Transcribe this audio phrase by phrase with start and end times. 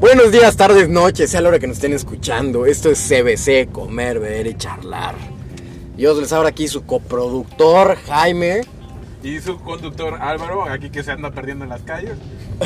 [0.00, 2.66] Buenos días, tardes, noches, sea la hora que nos estén escuchando.
[2.66, 5.14] Esto es CBC, comer, beber y charlar.
[5.96, 8.62] Yo les abro aquí su coproductor, Jaime.
[9.22, 12.18] Y su conductor Álvaro, aquí que se anda perdiendo en las calles.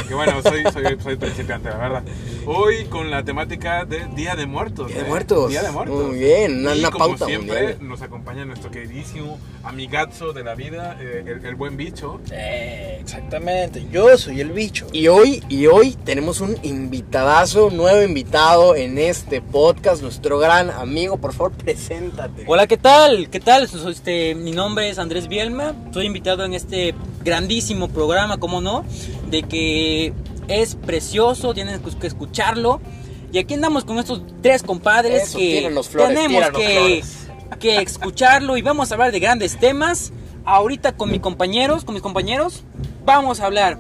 [0.09, 2.05] Que bueno, soy, soy, soy principiante, la verdad.
[2.49, 4.87] Hoy con la temática de Día de Muertos.
[4.87, 5.09] Día de ¿eh?
[5.09, 5.51] Muertos.
[5.51, 6.07] Día de Muertos.
[6.07, 7.89] Muy bien, una, y una como pauta siempre, mundial.
[7.89, 12.21] nos acompaña nuestro queridísimo amigazo de la vida, eh, el, el buen bicho.
[12.31, 14.87] Eh, exactamente, yo soy el bicho.
[14.93, 21.17] Y hoy, y hoy tenemos un invitadazo, nuevo invitado en este podcast, nuestro gran amigo.
[21.17, 22.45] Por favor, preséntate.
[22.47, 23.29] Hola, ¿qué tal?
[23.29, 23.67] ¿Qué tal?
[23.67, 25.75] Soy, Este, mi nombre es Andrés Bielma.
[25.93, 26.95] Soy invitado en este
[27.25, 28.85] grandísimo programa, ¿cómo no?
[29.31, 30.13] De que
[30.49, 32.81] es precioso, tienen que escucharlo.
[33.33, 37.29] Y aquí andamos con estos tres compadres Eso, que tíranos flores, tenemos que, flores.
[37.59, 40.13] que escucharlo y vamos a hablar de grandes temas.
[40.45, 42.63] Ahorita con mis compañeros, con mis compañeros,
[43.05, 43.79] vamos a hablar.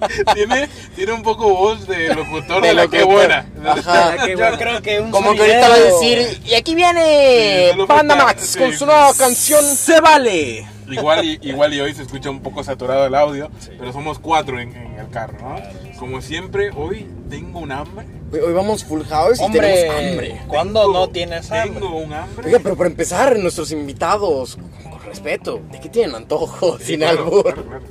[0.34, 3.46] tiene, tiene un poco voz de locutor De de, la que buena.
[3.64, 4.26] Ajá.
[4.26, 8.16] Yo creo que un Como que ahorita va a decir, y aquí viene Sí, Panda
[8.16, 8.78] Max sí, con sí.
[8.78, 9.64] su nueva canción.
[9.64, 10.66] ¡Se vale!
[10.90, 14.60] Igual y, igual y hoy se escucha un poco saturado el audio, pero somos cuatro
[14.60, 15.56] en, en el carro, ¿no?
[16.04, 18.04] Como siempre, hoy tengo un hambre.
[18.30, 20.42] Hoy, hoy vamos full house y Hombre, tenemos hambre.
[20.48, 21.80] ¿cuándo Tengo- no tienes hambre?
[21.80, 22.46] Tengo un hambre.
[22.46, 26.76] Oiga, pero para empezar, nuestros invitados, con, con respeto, ¿de qué tienen antojo?
[26.78, 27.42] Sí, Sin claro, albur.
[27.54, 27.84] claro, claro.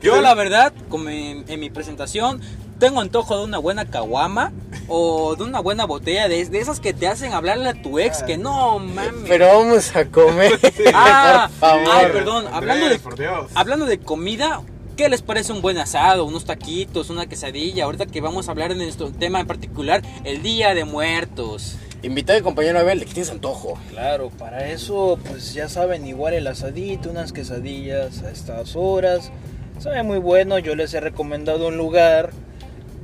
[0.00, 2.40] Yo la verdad, como en, en mi presentación,
[2.78, 4.54] tengo antojo de una buena caguama
[4.88, 8.22] o de una buena botella de, de esas que te hacen hablarle a tu ex
[8.22, 9.24] que no mames.
[9.28, 10.58] Pero vamos a comer,
[10.94, 11.88] Ah, por favor.
[11.92, 13.50] ay, perdón, Andrés, hablando de- por Dios.
[13.54, 14.62] Hablando de comida,
[14.96, 17.84] ¿qué les parece un buen asado, unos taquitos, una quesadilla?
[17.84, 21.76] Ahorita que vamos a hablar de nuestro tema en particular, el Día de Muertos.
[22.02, 23.78] Invita al compañero Abel, ¿de qué tienes antojo?
[23.90, 29.30] Claro, para eso, pues ya saben, igual el asadito, unas quesadillas a estas horas.
[29.78, 32.30] Sabe muy bueno, yo les he recomendado un lugar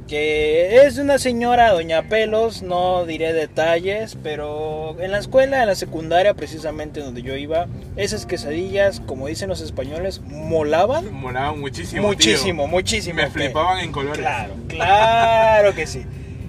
[0.08, 5.68] que es de una señora, Doña Pelos, no diré detalles, pero en la escuela, en
[5.68, 12.08] la secundaria precisamente donde yo iba, esas quesadillas, como dicen los españoles, molaban Molaba muchísimo.
[12.08, 12.70] muchísimo, tío.
[12.70, 13.16] muchísimo.
[13.16, 14.18] Me flipaban en colores.
[14.18, 16.04] Claro, claro que sí.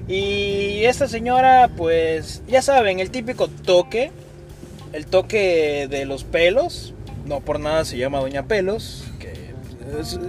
[0.07, 4.11] Y esta señora, pues, ya saben, el típico toque,
[4.91, 6.93] el toque de los pelos,
[7.25, 9.05] no por nada se llama Doña Pelos,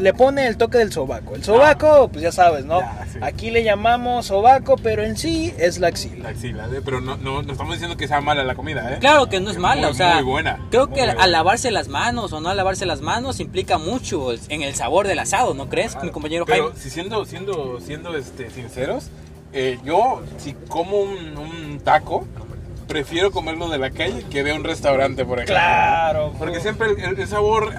[0.00, 1.34] le pone el toque del sobaco.
[1.34, 2.80] El sobaco, pues ya sabes, ¿no?
[2.80, 3.18] Ya, sí.
[3.22, 6.28] Aquí le llamamos sobaco, pero en sí es la La axila.
[6.28, 6.80] axila, ¿eh?
[6.84, 8.98] pero no, no, no estamos diciendo que sea mala la comida, ¿eh?
[9.00, 11.22] Claro que no es mala, o sea, muy buena, creo muy que buena.
[11.22, 15.06] al lavarse las manos o no al lavarse las manos implica mucho en el sabor
[15.06, 16.80] del asado, ¿no crees, mi compañero Pero Jaime?
[16.80, 19.08] si siendo, siendo, siendo este, sinceros,
[19.52, 22.26] eh, yo si como un, un taco,
[22.88, 25.54] prefiero comerlo de la calle que de un restaurante, por ejemplo.
[25.54, 27.72] Claro, Porque siempre el, el- el sabor...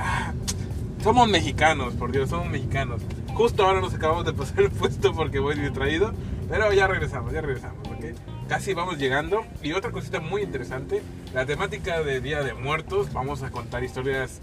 [1.05, 2.99] somos mexicanos, por Dios, somos mexicanos.
[3.35, 6.11] Justo ahora nos acabamos de pasar el puesto porque voy distraído,
[6.49, 8.05] pero ya regresamos, ya regresamos, ¿ok?
[8.49, 9.45] Casi vamos llegando.
[9.61, 14.41] Y otra cosita muy interesante, la temática de Día de Muertos, vamos a contar historias,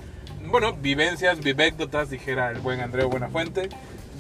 [0.52, 3.68] bueno, vivencias, vivécdotas, dijera el buen Andreu Buenafuente,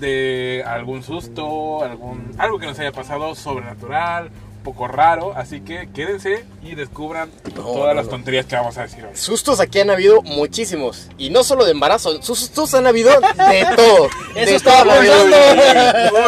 [0.00, 4.32] de algún susto, algún algo que nos haya pasado sobrenatural,
[4.62, 8.82] poco raro, así que quédense y descubran No, todas no, las tonterías que vamos a
[8.82, 9.16] decir hoy.
[9.16, 11.08] Sustos aquí han habido muchísimos.
[11.18, 14.06] Y no solo de embarazo, sustos han habido de todo.
[14.34, 15.00] Eso de estaba todo.
[15.00, 15.36] pensando.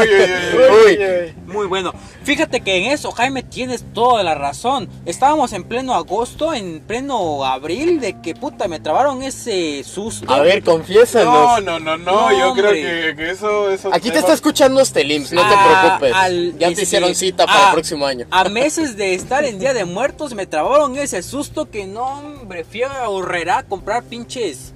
[0.00, 0.22] Uy, uy,
[0.54, 1.04] uy, uy.
[1.06, 1.34] Uy.
[1.54, 1.92] Muy bueno.
[2.24, 4.88] Fíjate que en eso, Jaime, tienes toda la razón.
[5.06, 10.30] Estábamos en pleno agosto, en pleno abril, de que puta, me trabaron ese susto.
[10.32, 11.62] A ver, No, confiésanos.
[11.62, 15.04] no, no, no, No, yo creo que, que eso, eso Aquí te está escuchando este
[15.04, 16.12] LIMS, no te Ah, preocupes.
[16.14, 18.26] al- ya te hicieron cita para el próximo año.
[18.30, 22.64] A meses de estar en Día de Muertos me trabaron ese susto que no, hombre,
[22.64, 24.72] fui a Horrera a comprar pinches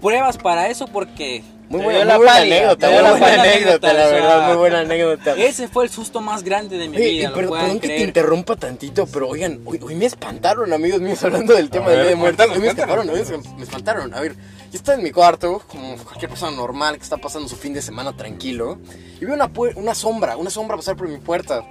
[0.00, 4.04] pruebas para eso porque Muy buena, muy buena pálida, anécdota, muy buena buena anécdota, la
[4.04, 5.34] o sea, verdad, muy buena anécdota.
[5.36, 7.80] ese fue el susto más grande de mi Oye, vida, y lo per- pueden perdón
[7.80, 11.90] que te interrumpa tantito, pero oigan, hoy, hoy me espantaron, amigos míos, hablando del tema
[11.90, 12.46] del Día de Muertos.
[12.50, 13.06] Hoy me espantaron,
[13.56, 14.14] me espantaron.
[14.14, 14.38] A ver, yo
[14.78, 18.16] estaba en mi cuarto, como cualquier persona normal que está pasando su fin de semana
[18.16, 18.78] tranquilo,
[19.20, 21.64] y vi una, una sombra, una sombra pasar por mi puerta.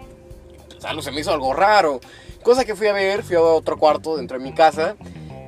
[0.70, 2.02] Pues, algo se me hizo algo raro.
[2.44, 4.98] Cosa que fui a ver, fui a otro cuarto dentro de mi casa.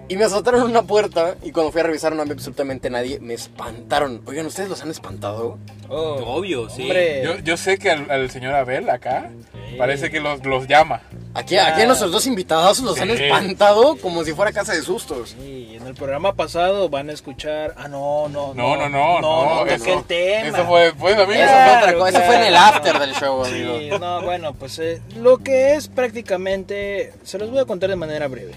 [0.09, 3.19] Y me azotaron una puerta y cuando fui a revisar no había absolutamente nadie.
[3.19, 4.21] Me espantaron.
[4.25, 5.57] Oigan, ¿ustedes los han espantado?
[5.89, 6.88] Oh, Obvio, sí.
[7.24, 9.30] Yo, yo sé que al, al señor Abel acá
[9.77, 11.01] parece que los, los llama.
[11.33, 15.36] Aquí, aquí a nuestros dos invitados los han espantado como si fuera casa de sustos.
[15.39, 17.74] Sí, en el programa pasado van a escuchar.
[17.77, 20.48] Ah, no, no, No, no, no, no, no, no, toqué eso- el tema.
[20.57, 21.31] Eso fue después, amigo.
[21.33, 22.09] Eso fue otra Claro, cosa.
[22.18, 23.77] Eso fue en el after del show, amigo.
[23.77, 27.98] Sí, no, bueno, pues eh, lo que es prácticamente, se los voy a contar de
[27.98, 28.54] manera breve.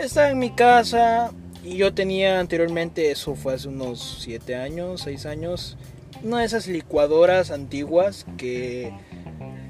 [0.00, 1.30] Estaba en mi casa
[1.62, 5.76] Y yo tenía anteriormente, eso fue hace unos 7 años, 6 años,
[6.22, 8.92] una de esas licuadoras antiguas que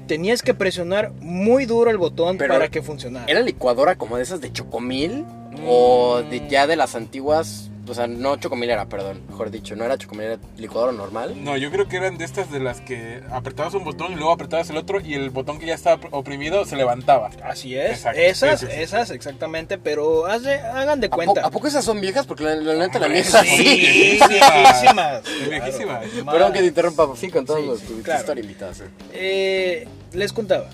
[0.07, 3.25] tenías que presionar muy duro el botón Pero para que funcionara.
[3.27, 5.25] ¿Era licuadora como de esas de chocomil?
[5.67, 7.70] ¿O de, ya de las antiguas?
[7.87, 11.33] O sea, no chocomilera, perdón, mejor dicho, no era chocomilera, licuadora normal.
[11.43, 14.31] No, yo creo que eran de estas de las que apretabas un botón y luego
[14.31, 17.31] apretabas el otro y el botón que ya estaba oprimido se levantaba.
[17.43, 18.81] Así es, Exacto, esas, sí, sí, sí.
[18.81, 21.45] esas exactamente, pero hagan de ¿A, po- cuenta.
[21.45, 22.27] a poco esas son viejas?
[22.27, 23.37] Porque la, la neta la mía es Sí.
[23.37, 23.57] así.
[23.57, 24.27] Sí, Sí.
[24.29, 25.21] viejísimas.
[25.27, 25.99] Es viejísima.
[25.99, 26.31] Claro.
[26.31, 28.19] Perdón que te interrumpa, sí, con todo Sí, lo- tu, tu claro.
[28.19, 28.73] historia invitada.
[28.75, 28.83] sí.
[29.13, 30.67] Eh, les contaba,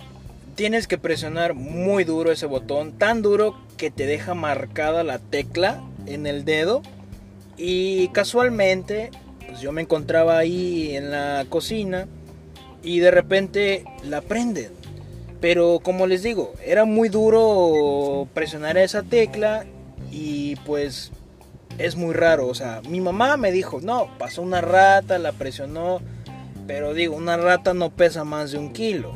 [0.56, 5.82] tienes que presionar muy duro ese botón, tan duro que te deja marcada la tecla
[6.06, 6.82] en el dedo.
[7.58, 9.10] Y casualmente,
[9.48, 12.08] pues yo me encontraba ahí en la cocina
[12.84, 14.72] y de repente la prenden.
[15.42, 19.66] Pero como les digo, era muy duro presionar esa tecla
[20.12, 21.12] y pues
[21.78, 22.48] es muy raro.
[22.48, 26.00] O sea, mi mamá me dijo, no, pasó una rata, la presionó.
[26.66, 29.14] Pero digo, una rata no pesa más de un kilo.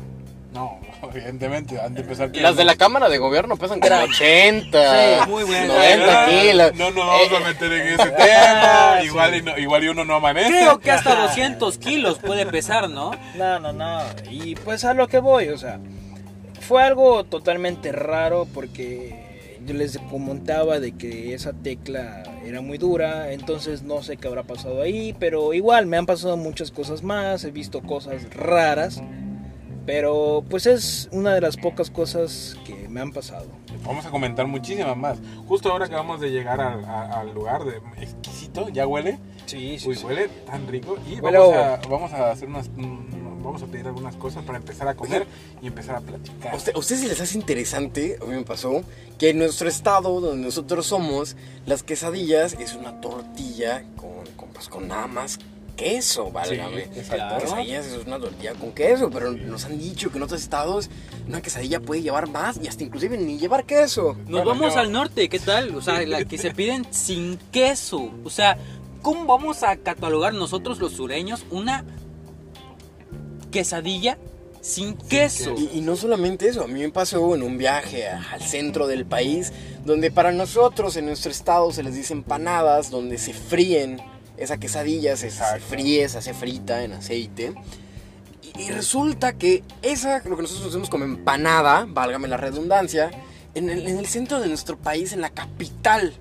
[0.54, 2.30] No, evidentemente, han de empezar.
[2.34, 5.74] Las de la Cámara de Gobierno pesan como 80, Sí, muy bueno.
[5.74, 6.74] 90 kilos.
[6.74, 8.98] No nos vamos Eh, a meter en ese tema.
[9.04, 10.48] Igual, y no- igual y uno no amanece.
[10.50, 13.12] Creo que hasta 200 kilos puede pesar, ¿no?
[13.36, 14.00] No, no, no.
[14.30, 15.78] Y pues a lo que voy, o sea,
[16.60, 19.20] fue algo totalmente raro porque
[19.64, 24.42] yo les comentaba de que esa tecla era muy dura, entonces no sé qué habrá
[24.42, 29.00] pasado ahí, pero igual me han pasado muchas cosas más, he visto cosas raras,
[29.86, 33.46] pero pues es una de las pocas cosas que me han pasado.
[33.84, 35.18] Vamos a comentar muchísimas más.
[35.48, 39.18] Justo ahora que vamos de llegar al, a- al lugar de exquisito, ya huele.
[39.46, 40.96] Sí, Uy, huele tan rico.
[41.10, 42.68] Y vamos a vamos a hacer unas.
[42.68, 45.26] mm, Vamos a pedir algunas cosas para empezar a comer
[45.60, 46.52] y empezar a platicar.
[46.52, 48.82] ¿A usted- ustedes se les hace interesante, a mí me pasó,
[49.18, 51.34] que en nuestro estado, donde nosotros somos,
[51.66, 55.40] las quesadillas es una tortilla con, con, pues, con nada más
[55.76, 56.82] queso, válgame.
[56.82, 57.14] exacto.
[57.16, 57.40] Claro.
[57.40, 60.90] Quesadillas es una tortilla con queso, pero nos han dicho que en otros estados
[61.28, 64.14] una quesadilla puede llevar más y hasta inclusive ni llevar queso.
[64.26, 65.74] Nos Bueno, vamos al norte, ¿qué tal?
[65.74, 68.10] O sea, la que se piden sin queso.
[68.24, 68.56] O sea,
[69.02, 71.84] ¿cómo vamos a catalogar nosotros los sureños una
[73.50, 74.18] quesadilla
[74.60, 75.54] sin queso?
[75.56, 78.86] Y, y no solamente eso, a mí me pasó en un viaje a- al centro
[78.86, 79.52] del país,
[79.84, 84.00] donde para nosotros en nuestro estado se les dice empanadas, donde se fríen
[84.36, 87.52] esa quesadilla, se, se fríe, se hace frita en aceite.
[88.56, 93.10] Y, y resulta que esa, lo que nosotros hacemos como empanada, válgame la redundancia,
[93.54, 96.12] en el, en el centro de nuestro país, en la capital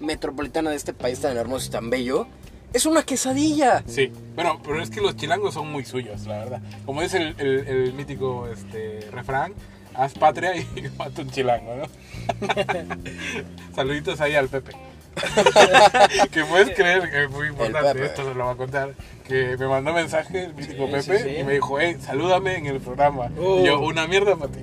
[0.00, 2.26] metropolitana de este país tan hermoso y tan bello,
[2.72, 3.82] es una quesadilla.
[3.86, 6.62] Sí, bueno, pero es que los chilangos son muy suyos, la verdad.
[6.84, 9.54] Como dice el, el- el mítico este, refrán,
[9.94, 10.66] haz patria y
[10.98, 11.84] mata un chilango, ¿no?
[13.74, 14.72] Saluditos ahí al Pepe.
[16.32, 18.06] que puedes creer que es muy importante, Pepe.
[18.06, 18.94] esto se lo va a contar,
[19.26, 21.36] que me mandó mensaje el mítico Sí, Pepe sí, sí.
[21.40, 23.28] y me dijo, hey, salúdame en el programa.
[23.40, 23.60] Oh.
[23.60, 24.60] Y yo, una mierda para ti.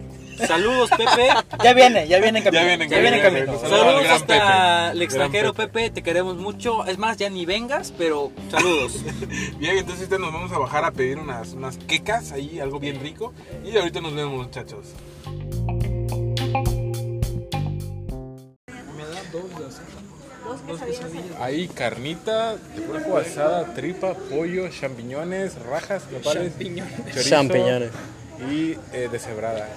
[0.48, 1.28] Saludos, Pepe.
[1.64, 2.62] Ya viene, ya viene en camino.
[2.62, 3.46] Ya viene en ya viene en camino.
[3.46, 3.60] camino.
[3.62, 4.92] Saludos al Saludos hasta Pepe.
[4.96, 5.90] el extranjero, Gran Pepe.
[5.92, 6.86] Te queremos mucho.
[6.86, 9.04] Es más, ya ni vengas, pero saludos.
[9.60, 13.00] Bien, entonces ahorita nos vamos a bajar a pedir unas, unas quecas ahí, algo bien
[13.02, 13.34] rico.
[13.64, 14.88] Y ahorita nos vemos, muchachos.
[21.40, 27.90] Ahí carnita, de cuerpo asada, tripa, pollo, champiñones, rajas, nopales, chorizo Champiñones.
[28.50, 29.68] y eh, deshebrada.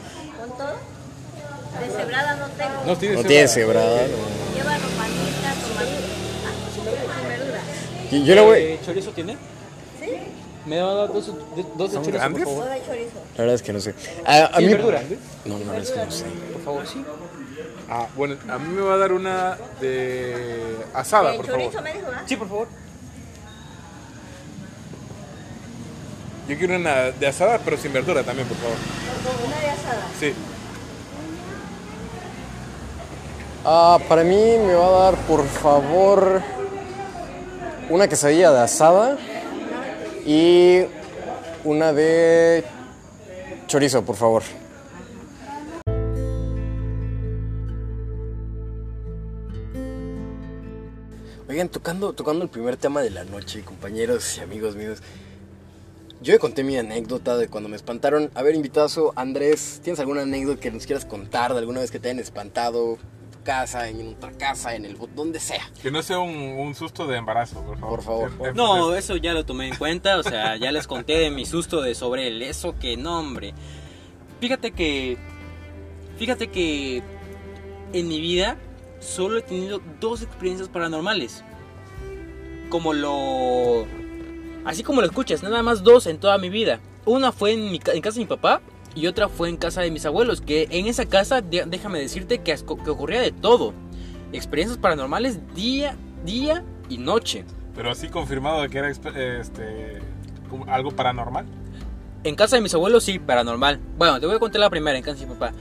[0.40, 0.74] ¿Con todo?
[1.86, 2.84] Deshebrada no tengo.
[2.86, 3.98] No tiene No tiene cebrada.
[3.98, 4.08] cebrada.
[4.08, 4.54] no.
[4.56, 5.90] Lleva ropanita, tomate.
[6.46, 7.62] Ah, y verduras.
[8.12, 8.58] Y yo le voy...
[8.58, 9.32] Eh, ¿Chorizo tiene?
[10.00, 10.10] ¿Sí?
[10.66, 11.32] ¿Me va a dar dos, de-
[11.76, 12.44] dos de ¿Son chorizo, grandes?
[12.44, 12.68] por favor?
[12.68, 13.94] La verdad es que no sé.
[14.24, 14.72] A, a ¿Y mí...
[14.72, 15.02] verdura?
[15.44, 16.24] No, la verdad es que no sé.
[16.52, 17.04] Por favor, sí.
[17.96, 21.82] Ah, bueno, a mí me va a dar una de asada, ¿De por chorizo favor.
[21.84, 22.22] me dijo, ah?
[22.26, 22.66] Sí, por favor.
[26.48, 28.76] Yo quiero una de asada, pero sin verdura también, por favor.
[29.46, 30.08] Una de asada.
[30.18, 30.34] Sí.
[33.64, 34.34] Ah, para mí
[34.66, 36.42] me va a dar, por favor,
[37.90, 39.18] una quesadilla de asada
[40.26, 40.80] y
[41.62, 42.64] una de
[43.68, 44.42] chorizo, por favor.
[51.54, 54.98] Oigan, tocando, tocando el primer tema de la noche, compañeros y amigos míos.
[56.20, 58.28] Yo le conté mi anécdota de cuando me espantaron.
[58.34, 62.00] A ver, invitazo, Andrés, ¿tienes alguna anécdota que nos quieras contar de alguna vez que
[62.00, 65.62] te hayan espantado en tu casa, en otra casa, en el donde sea?
[65.80, 68.02] Que no sea un, un susto de embarazo, por favor.
[68.02, 68.48] Por favor.
[68.48, 71.46] Eh, No, eso ya lo tomé en cuenta, o sea, ya les conté de mi
[71.46, 73.54] susto de sobre el eso que no, hombre.
[74.40, 75.18] Fíjate que
[76.18, 77.00] fíjate que
[77.92, 78.56] en mi vida
[79.04, 81.44] solo he tenido dos experiencias paranormales.
[82.70, 83.86] Como lo...
[84.64, 86.80] Así como lo escuchas, nada más dos en toda mi vida.
[87.04, 88.62] Una fue en, mi ca- en casa de mi papá
[88.94, 90.40] y otra fue en casa de mis abuelos.
[90.40, 93.74] Que en esa casa, déjame decirte que, ocurría de todo.
[94.32, 97.44] Experiencias paranormales día, día y noche.
[97.76, 100.00] Pero así confirmado de que era este,
[100.66, 101.44] algo paranormal.
[102.24, 103.78] En casa de mis abuelos sí, paranormal.
[103.98, 105.52] Bueno, te voy a contar la primera en casa de mi papá.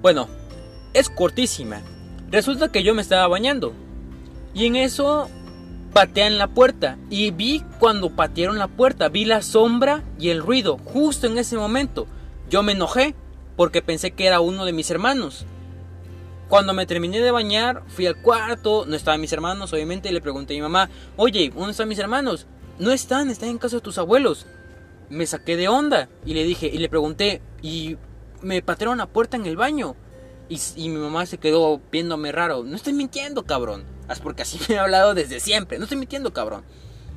[0.00, 0.28] Bueno,
[0.94, 1.82] es cortísima.
[2.30, 3.72] Resulta que yo me estaba bañando.
[4.54, 5.28] Y en eso
[5.92, 6.98] patean la puerta.
[7.10, 11.56] Y vi cuando patearon la puerta, vi la sombra y el ruido justo en ese
[11.56, 12.06] momento.
[12.50, 13.14] Yo me enojé
[13.56, 15.46] porque pensé que era uno de mis hermanos.
[16.48, 20.54] Cuando me terminé de bañar, fui al cuarto, no estaban mis hermanos, obviamente, le pregunté
[20.54, 22.46] a mi mamá, oye, ¿dónde están mis hermanos?
[22.78, 24.46] No están, están en casa de tus abuelos
[25.10, 27.96] me saqué de onda y le dije y le pregunté y
[28.42, 29.96] me patearon la puerta en el baño
[30.48, 32.64] y, y mi mamá se quedó viéndome raro.
[32.64, 35.78] No estoy mintiendo cabrón es porque así me ha hablado desde siempre.
[35.78, 36.64] No estoy mintiendo cabrón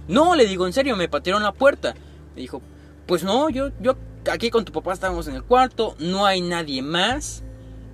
[0.08, 1.94] no le digo en serio me patearon la puerta
[2.36, 2.62] me dijo
[3.06, 3.96] pues no yo yo
[4.32, 7.44] aquí con tu papá estábamos en el cuarto no hay nadie más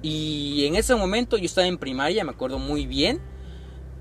[0.01, 3.21] y en ese momento yo estaba en primaria me acuerdo muy bien.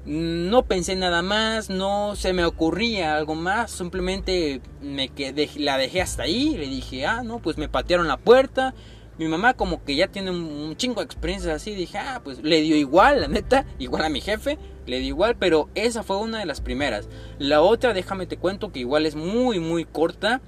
[0.05, 6.00] No pensé nada más, no se me ocurría algo más, simplemente me quedé, la dejé
[6.00, 8.73] hasta ahí, le dije, ah, no, pues me patearon la puerta.
[9.18, 12.42] Mi mamá como que ya tiene un, un chingo de experiencias así, dije, ah, pues
[12.42, 16.18] le dio igual, la neta, igual a mi jefe, le dio igual, pero esa fue
[16.18, 17.08] una de las primeras.
[17.38, 20.40] La otra, déjame te cuento que igual es muy, muy corta,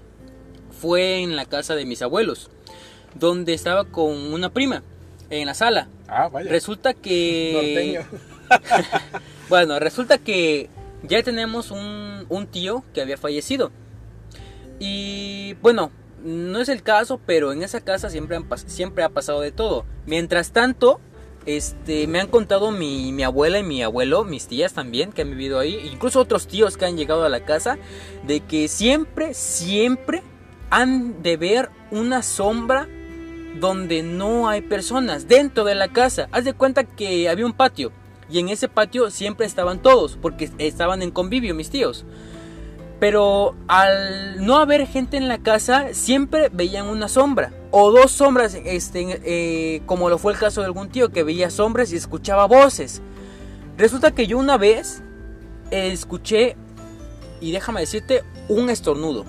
[0.70, 2.50] fue en la casa de mis abuelos,
[3.14, 4.82] donde estaba con una prima,
[5.30, 5.88] en la sala.
[6.06, 6.50] Ah, vaya.
[6.50, 7.52] Resulta que...
[8.00, 8.28] Norteño.
[9.48, 10.68] Bueno, resulta que
[11.02, 13.72] ya tenemos un, un tío que había fallecido.
[14.78, 15.90] Y bueno,
[16.22, 19.84] no es el caso, pero en esa casa siempre, han siempre ha pasado de todo.
[20.06, 21.00] Mientras tanto,
[21.46, 25.30] este, me han contado mi, mi abuela y mi abuelo, mis tías también, que han
[25.30, 27.78] vivido ahí, incluso otros tíos que han llegado a la casa,
[28.26, 30.22] de que siempre, siempre
[30.70, 32.88] han de ver una sombra
[33.58, 36.28] donde no hay personas dentro de la casa.
[36.32, 37.92] Haz de cuenta que había un patio
[38.30, 42.04] y en ese patio siempre estaban todos porque estaban en convivio mis tíos.
[43.00, 48.55] Pero al no haber gente en la casa, siempre veían una sombra o dos sombras,
[48.64, 52.47] este, eh, como lo fue el caso de algún tío que veía sombras y escuchaba
[52.47, 53.00] voces.
[53.76, 55.02] Resulta que yo una vez
[55.71, 56.57] eh, escuché,
[57.40, 59.25] y déjame decirte, un estornudo.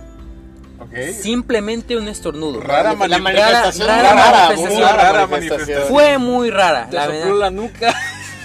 [1.22, 2.62] Simplemente un estornudo.
[2.62, 3.88] Rara La manifestación.
[3.88, 4.72] manifestación rara rara, manifestación.
[4.72, 5.82] muy rara Rara manifestación.
[5.90, 7.40] Fue muy rara, Te la sopló verdad.
[7.40, 7.96] la nuca.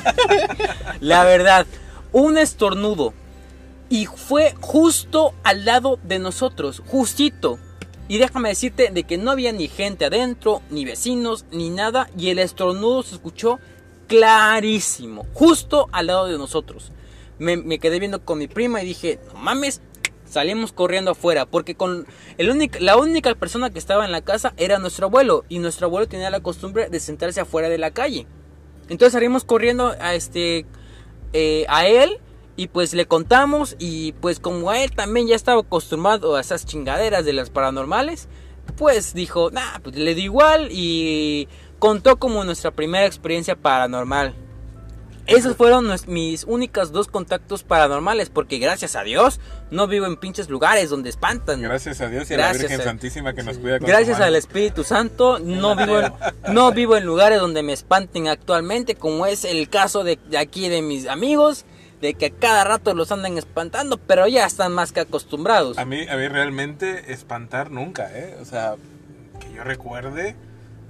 [1.00, 1.66] La verdad,
[2.12, 3.14] un estornudo.
[3.94, 7.60] Y fue justo al lado de nosotros, justito.
[8.08, 12.10] Y déjame decirte de que no había ni gente adentro, ni vecinos, ni nada.
[12.18, 13.60] Y el estornudo se escuchó
[14.08, 16.90] clarísimo, justo al lado de nosotros.
[17.38, 19.80] Me, quedé viendo con mi prima y dije, no mames,
[20.28, 21.46] salimos corriendo afuera.
[21.46, 22.04] Porque con
[22.36, 25.44] el la única persona que estaba en la casa era nuestro abuelo.
[25.48, 28.26] Y nuestro abuelo tenía la costumbre de sentarse afuera de la calle.
[28.88, 30.66] Entonces salimos corriendo a este
[31.32, 32.18] eh, a él
[32.56, 36.66] y pues le contamos y pues como a él también ya estaba acostumbrado a esas
[36.66, 38.28] chingaderas de las paranormales,
[38.76, 44.34] pues dijo, nah, pues le dio igual y contó como nuestra primera experiencia paranormal.
[45.26, 50.50] Esos fueron mis únicas dos contactos paranormales porque gracias a Dios no vivo en pinches
[50.50, 51.62] lugares donde espantan.
[51.62, 54.20] Gracias a Dios y a Gracias la Virgen a- Santísima que nos cuida con Gracias
[54.20, 56.12] al Espíritu Santo no vivo, en,
[56.52, 60.68] no vivo en lugares donde me espanten actualmente, como es el caso de, de aquí
[60.68, 61.64] de mis amigos,
[62.04, 65.78] de que a cada rato los andan espantando, pero ya están más que acostumbrados.
[65.78, 68.36] A mí, a mí realmente espantar nunca, ¿eh?
[68.42, 68.74] O sea,
[69.40, 70.36] que yo recuerde,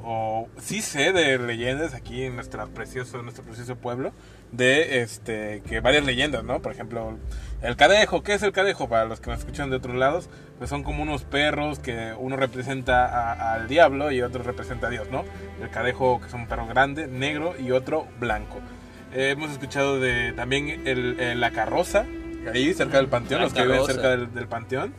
[0.02, 4.12] o sí sé de leyendas aquí en nuestra precioso, nuestro precioso pueblo,
[4.50, 6.60] de este que varias leyendas, ¿no?
[6.60, 7.16] Por ejemplo,
[7.62, 8.88] el cadejo, ¿qué es el cadejo?
[8.88, 10.28] Para los que nos escuchan de otros lados,
[10.58, 14.90] pues son como unos perros que uno representa a- al diablo y otro representa a
[14.90, 15.24] Dios, ¿no?
[15.62, 18.58] El cadejo, que es un perro grande, negro y otro blanco.
[19.14, 22.04] Eh, hemos escuchado de también el, el- la carroza,
[22.52, 24.92] ahí cerca del panteón, La los que viven cerca del, del panteón.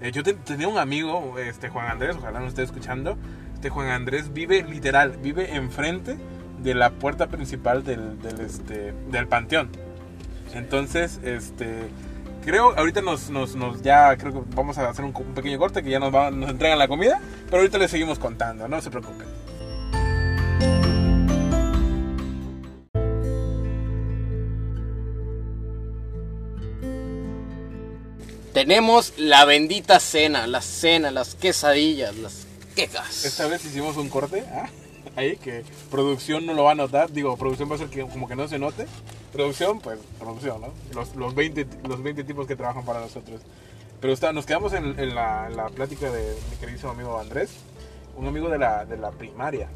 [0.00, 3.16] Eh, yo te- tenía un amigo, este Juan Andrés, ojalá no esté escuchando.
[3.54, 6.16] Este Juan Andrés vive literal, vive enfrente
[6.62, 9.70] de la puerta principal del, del, este, del panteón.
[10.54, 11.88] Entonces, este,
[12.44, 15.82] creo, ahorita nos, nos, nos ya, creo que vamos a hacer un, un pequeño corte
[15.82, 18.90] que ya nos, va- nos entregan la comida, pero ahorita les seguimos contando, no se
[18.90, 19.26] preocupen.
[28.52, 33.24] Tenemos la bendita cena, la cena, las quesadillas, las quejas.
[33.24, 34.44] Esta vez hicimos un corte.
[34.52, 34.68] ¿ah?
[35.16, 37.10] ahí que producción no lo va a notar.
[37.10, 38.86] Digo, producción va a ser que como que no se note.
[39.32, 40.68] Producción, pues producción, ¿no?
[40.94, 43.40] Los, los, 20, los 20 tipos que trabajan para nosotros.
[44.00, 47.50] Pero está, nos quedamos en, en la, en la plática de mi querido amigo Andrés,
[48.16, 49.68] un amigo de la, de la primaria.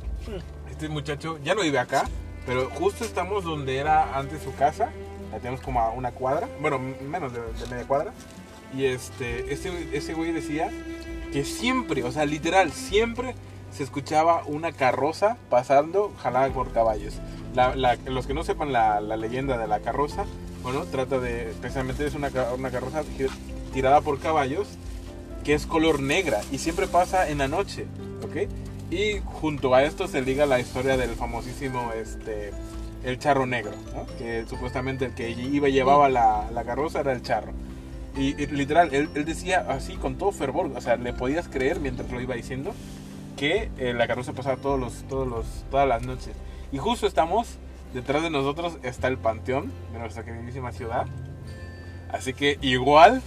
[0.70, 2.10] Este muchacho ya no vive acá,
[2.44, 4.90] pero justo estamos donde era antes su casa.
[5.32, 8.12] La tenemos como a una cuadra, bueno, menos de, de media cuadra.
[8.74, 10.70] Y este, ese, ese güey decía
[11.32, 13.34] que siempre, o sea, literal, siempre
[13.70, 17.20] se escuchaba una carroza pasando jalada por caballos.
[18.06, 20.24] Los que no sepan la, la leyenda de la carroza,
[20.62, 23.02] bueno, trata de, precisamente es una, una carroza
[23.72, 24.68] tirada por caballos
[25.44, 27.86] que es color negra y siempre pasa en la noche,
[28.24, 28.50] ¿ok?
[28.90, 32.52] Y junto a esto se liga la historia del famosísimo, este,
[33.04, 33.72] el charro negro.
[34.18, 37.52] Que supuestamente el que iba y llevaba la, la carroza era el charro.
[38.16, 42.10] Y, literal, él, él decía así con todo fervor, o sea, le podías creer mientras
[42.10, 42.74] lo iba diciendo,
[43.36, 46.34] que eh, la carroza pasaba todos los, todos los, todas las noches.
[46.72, 47.58] Y justo estamos,
[47.92, 51.06] detrás de nosotros está el panteón de nuestra queridísima ciudad.
[52.10, 53.22] Así que igual,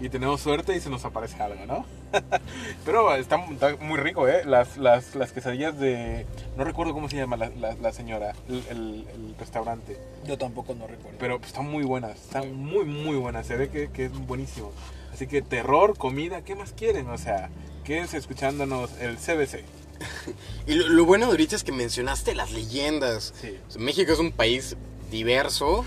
[0.00, 1.84] y tenemos suerte y se nos aparece algo, ¿no?
[2.84, 4.42] Pero está, está muy rico, ¿eh?
[4.44, 6.26] Las, las, las quesadillas de...
[6.56, 9.98] No recuerdo cómo se llama la, la- la señora, el, el- el restaurante.
[10.26, 11.18] Yo tampoco no recuerdo.
[11.18, 13.46] Pero pues, están muy buenas, están muy, muy buenas.
[13.46, 14.72] Se ve que, que es buenísimo.
[15.12, 17.08] Así que terror, comida, ¿qué más quieren?
[17.10, 17.50] O sea,
[17.84, 19.64] quédense escuchándonos el CBC.
[20.66, 23.34] Y lo, lo bueno de ahorita es que mencionaste las leyendas.
[23.40, 23.56] Sí.
[23.78, 24.76] México es un país
[25.10, 25.84] diverso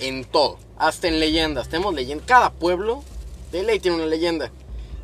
[0.00, 1.68] en todo, hasta en leyendas.
[1.68, 2.26] Tenemos leyendas.
[2.26, 3.02] Cada pueblo
[3.52, 4.50] de ley tiene una leyenda.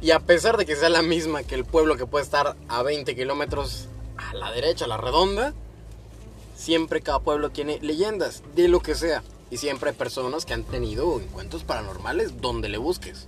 [0.03, 2.83] Y a pesar de que sea la misma que el pueblo que puede estar a
[2.83, 3.89] 20 kilómetros
[4.19, 5.55] a la derecha, a la redonda,
[6.57, 9.23] siempre cada pueblo tiene leyendas, de lo que sea.
[9.51, 13.27] Y siempre hay personas que han tenido encuentros paranormales donde le busques.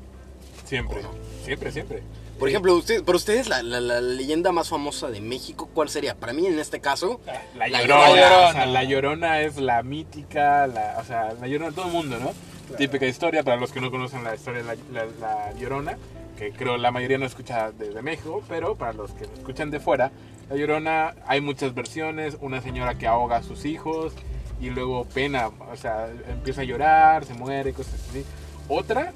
[0.67, 1.11] Siempre, ¿O no?
[1.45, 2.03] siempre, siempre.
[2.39, 6.15] Por ejemplo, usted, para ustedes, la, la- la leyenda más famosa de México, ¿cuál sería?
[6.15, 7.21] Para mí, en este caso,
[7.57, 8.49] La La llorona, Llorona.
[8.49, 11.93] o sea, la llorona es la mítica, la, o sea, la llorona de todo el
[11.93, 12.33] mundo, ¿no?
[12.77, 15.99] Típica historia para los que no conocen la historia de la, la- la llorona,
[16.39, 20.13] que creo la mayoría no escucha desde México, pero para los que escuchan de fuera,
[20.49, 24.15] la llorona hay muchas versiones, una señora que ahoga a sus hijos
[24.61, 28.25] y luego pena, o sea, empieza a llorar, se muere, cosas así.
[28.69, 29.13] Otra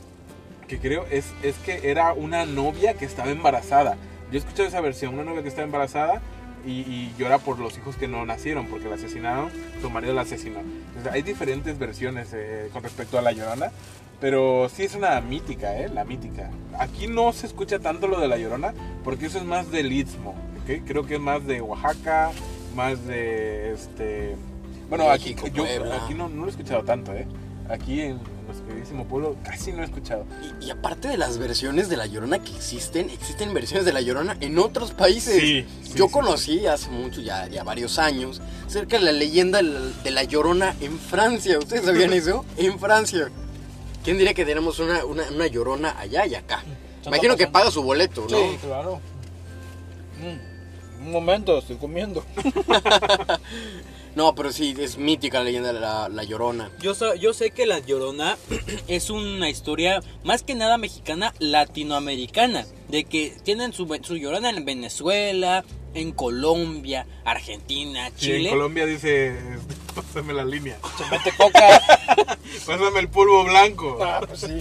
[0.66, 3.96] que creo es, es que era una novia que estaba embarazada.
[4.30, 6.20] Yo he escuchado esa versión, una novia que estaba embarazada
[6.66, 10.22] y, y llora por los hijos que no nacieron porque la asesinaron, su marido la
[10.22, 10.60] asesinó.
[11.12, 13.70] Hay diferentes versiones eh, con respecto a la llorona,
[14.22, 15.88] pero sí es una mítica, ¿eh?
[15.92, 16.48] La mítica.
[16.78, 20.30] Aquí no se escucha tanto lo de la llorona porque eso es más del istmo,
[20.62, 20.84] ¿ok?
[20.86, 22.30] Creo que es más de Oaxaca,
[22.76, 24.36] más de este...
[24.88, 27.26] Bueno, México, aquí, yo, aquí no, no lo he escuchado tanto, ¿eh?
[27.68, 30.24] Aquí en nuestro queridísimo pueblo casi no he escuchado.
[30.60, 34.02] y, y aparte de las versiones de La Llorona que existen, existen versiones de La
[34.02, 35.34] Llorona en otros países.
[35.40, 36.12] Sí, sí, Yo sí.
[36.12, 40.96] conocí hace mucho, ya, ya varios años, cerca de la leyenda de la Llorona en
[40.98, 41.58] Francia.
[41.58, 42.44] ¿Ustedes sabían eso?
[42.56, 43.28] En Francia.
[44.04, 46.62] ¿Quién diría que tenemos una, una, una Llorona allá y acá?
[47.06, 48.36] Imagino que paga su boleto, ¿no?
[48.36, 49.00] Sí, claro.
[50.20, 52.24] Mm, Un momento, estoy comiendo.
[54.14, 56.70] No, pero sí, es mítica la leyenda de la, la Llorona.
[56.82, 58.36] Yo, sa- yo sé que La Llorona
[58.86, 62.66] es una historia más que nada mexicana, latinoamericana.
[62.88, 68.48] De que tienen su, su Llorona en Venezuela, en Colombia, Argentina, Sí, Chile.
[68.48, 70.78] en Colombia dice, este, pásame la línea,
[71.10, 71.80] mete coca.
[72.66, 73.98] pásame el polvo blanco.
[74.02, 74.58] ah, pues sí.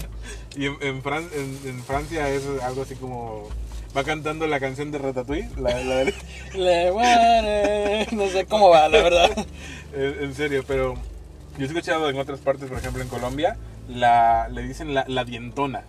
[0.57, 3.47] Y en, en Fran- en- en Francia es algo así como...
[3.95, 5.49] Va cantando la canción de Ratatouille.
[5.57, 6.13] La, la de-
[6.53, 8.07] Le muere.
[8.13, 9.47] No sé cómo va, la verdad.
[9.93, 10.93] en, serio, pero
[11.57, 13.57] yo he escuchado en otras partes, por ejemplo en Colombia,
[13.89, 15.83] la, le dicen la, la dientona.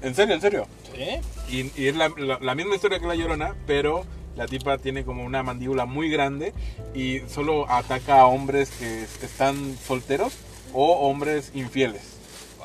[0.00, 0.66] En serio, en serio.
[0.94, 1.64] ¿Sí?
[1.76, 4.04] Y, y es la, la- la misma historia que la llorona, pero
[4.36, 6.52] la tipa tiene como una mandíbula muy grande
[6.94, 10.34] y solo ataca a hombres que están solteros
[10.72, 12.02] o hombres infieles.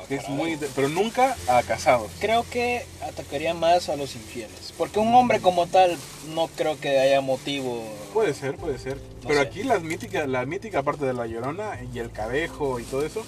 [0.08, 2.10] Que es muy, pero nunca a casados.
[2.18, 4.72] Creo que atacaría más a los infieles.
[4.78, 5.98] Porque un hombre como tal
[6.34, 7.84] no creo que haya motivo.
[8.14, 8.96] Puede ser, puede ser.
[8.96, 9.46] No Pero sé.
[9.48, 13.22] aquí las míticas, la mítica parte de la llorona y el cadejo y todo eso,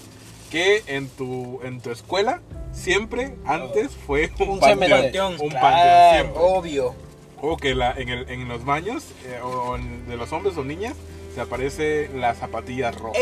[0.51, 2.41] que en tu, en tu escuela
[2.73, 5.33] siempre antes fue un, Un panteón.
[5.35, 6.43] Un panteón Claro, siempre.
[6.43, 6.95] obvio.
[7.43, 10.65] O que la, en, el- en los baños eh, o en- de los hombres o
[10.65, 10.95] niñas
[11.35, 13.17] se aparece las zapatillas rojas.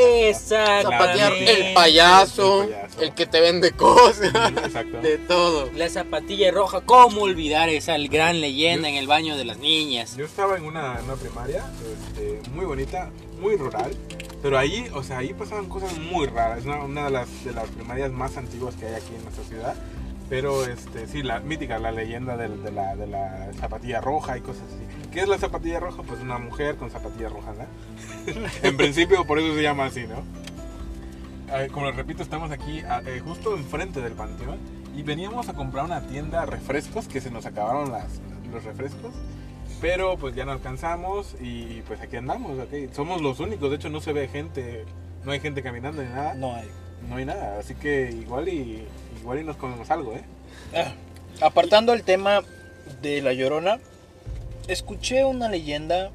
[0.82, 3.02] Zapatear el payaso, El payaso.
[3.02, 4.32] el que te vende cosas,
[4.64, 5.00] Exacto.
[5.02, 5.68] de todo.
[5.74, 10.16] La zapatilla roja, ¿cómo olvidar esa gran leyenda en el baño de las niñas?
[10.16, 11.64] Yo estaba en una, una primaria
[12.14, 13.90] este, muy bonita, muy rural,
[14.42, 16.60] pero ahí, o sea, ahí pasaban cosas muy raras.
[16.60, 19.44] Es una, una de, las, de las primarias más antiguas que hay aquí en nuestra
[19.44, 19.74] ciudad.
[20.28, 24.64] Pero este, sí, la mítica, la leyenda de, la, de la zapatilla roja y cosas
[24.64, 25.08] así.
[25.10, 26.02] ¿Qué es la zapatilla roja?
[26.02, 28.42] Pues una mujer con zapatilla roja, ¿no?
[28.62, 30.22] en principio por eso se llama así, ¿no?
[31.56, 34.58] Eh, como les repito, estamos aquí a- eh, justo enfrente del panteón
[34.94, 38.20] y veníamos a comprar una tienda refrescos que se nos acabaron las,
[38.52, 39.14] los refrescos.
[39.80, 42.92] Pero pues ya no alcanzamos y pues aquí andamos, ¿ok?
[42.92, 44.84] Somos los únicos, de hecho no se ve gente,
[45.24, 46.34] no hay gente caminando ni nada.
[46.34, 46.68] No hay.
[47.08, 48.84] No hay nada, así que igual y
[49.28, 50.22] igual y nos comemos algo, ¿eh?
[50.74, 50.94] Ah,
[51.42, 52.42] apartando el tema
[53.02, 53.78] de la llorona,
[54.68, 56.10] escuché una leyenda,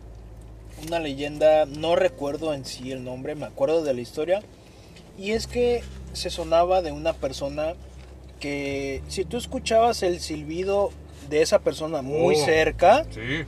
[0.88, 4.42] una leyenda, no recuerdo en sí el nombre, me acuerdo de la historia,
[5.16, 7.74] y es que se sonaba de una persona
[8.40, 10.90] que si tú escuchabas el silbido
[11.30, 12.46] de esa persona muy Oh.
[12.46, 13.46] cerca, Sí.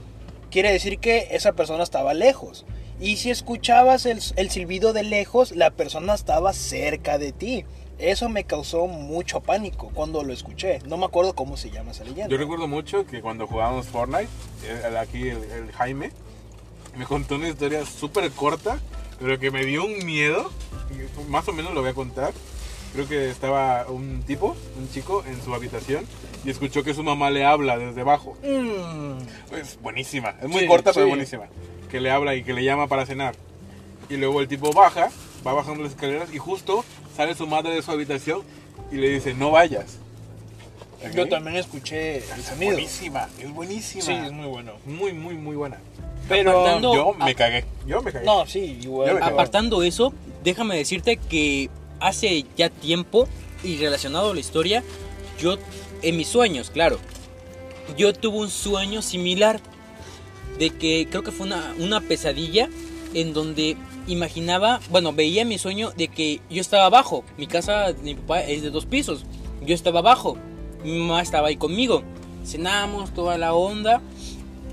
[0.52, 2.64] quiere decir que esa persona estaba lejos.
[3.00, 7.64] Y si escuchabas el, el silbido de lejos, la persona estaba cerca de ti.
[7.98, 10.80] Eso me causó mucho pánico cuando lo escuché.
[10.86, 12.28] No me acuerdo cómo se llama esa leyenda.
[12.28, 14.28] Yo recuerdo mucho que cuando jugábamos Fortnite,
[15.00, 16.10] aquí el, el Jaime
[16.96, 18.78] me contó una historia súper corta,
[19.18, 20.50] pero que me dio un miedo.
[21.28, 22.32] Más o menos lo voy a contar.
[22.92, 26.06] Creo que estaba un tipo, un chico, en su habitación
[26.44, 28.36] y escuchó que su mamá le habla desde abajo.
[28.42, 31.10] Mm, Es buenísima, es muy Sí, corta pero sí.
[31.10, 31.44] buenísima.
[31.90, 33.34] Que le habla y que le llama para cenar.
[34.08, 35.08] Y luego el tipo baja,
[35.46, 36.84] va bajando las escaleras y justo
[37.16, 38.42] sale su madre de su habitación
[38.92, 39.98] y le dice, no vayas.
[41.14, 44.02] Yo también escuché el Es buenísima, es buenísima.
[44.04, 44.72] Sí, es muy bueno.
[44.86, 45.78] Muy, muy, muy buena.
[46.28, 47.64] Pero Apartando- Yo me cagué.
[47.86, 48.24] Yo me cagué.
[48.24, 49.22] no, sí, igual.
[49.22, 53.28] Apartando eso, déjame decirte que hace ya tiempo
[53.62, 54.82] y relacionado a la historia,
[55.38, 55.56] yo
[56.02, 56.98] en mis sueños, claro,
[57.96, 59.60] yo tuve un sueño similar
[60.58, 62.68] de que creo que fue una, una pesadilla
[63.14, 63.76] en donde
[64.06, 68.40] imaginaba, bueno, veía mi sueño de que yo estaba abajo, mi casa de mi papá
[68.42, 69.24] es de dos pisos,
[69.64, 70.36] yo estaba abajo,
[70.84, 72.02] mi mamá estaba ahí conmigo,
[72.44, 74.00] cenamos toda la onda,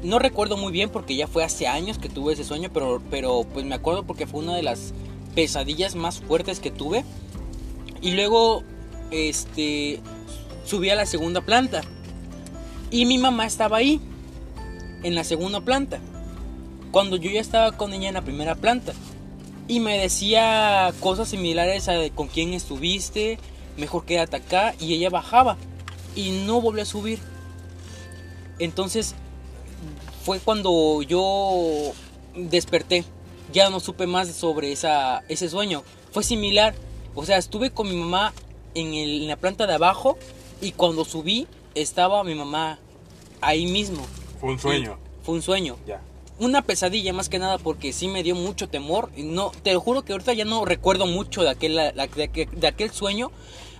[0.03, 3.45] no recuerdo muy bien porque ya fue hace años que tuve ese sueño, pero, pero
[3.53, 4.93] pues me acuerdo porque fue una de las
[5.33, 7.05] pesadillas más fuertes que tuve.
[8.01, 8.63] Y luego,
[9.11, 10.01] este,
[10.65, 11.81] subí a la segunda planta.
[12.91, 14.01] Y mi mamá estaba ahí,
[15.03, 15.99] en la segunda planta.
[16.91, 18.93] Cuando yo ya estaba con ella en la primera planta.
[19.67, 23.39] Y me decía cosas similares a con quién estuviste,
[23.77, 24.75] mejor quédate acá.
[24.79, 25.57] Y ella bajaba.
[26.15, 27.19] Y no volvió a subir.
[28.59, 29.15] Entonces,
[30.23, 31.91] fue cuando yo
[32.35, 33.03] desperté.
[33.51, 35.83] Ya no supe más sobre esa, ese sueño.
[36.11, 36.73] Fue similar.
[37.15, 38.33] O sea, estuve con mi mamá
[38.73, 40.17] en, el- en la planta de abajo
[40.61, 42.79] y cuando subí estaba mi mamá
[43.41, 44.05] ahí mismo.
[44.39, 44.97] Fue un sueño.
[45.23, 45.77] Fue un sueño.
[45.85, 46.01] Ya.
[46.43, 49.09] Una pesadilla más que nada porque sí me dio mucho temor.
[49.15, 52.91] No, te lo juro que ahorita ya no recuerdo mucho de aquel, de de aquel
[52.91, 53.31] sueño.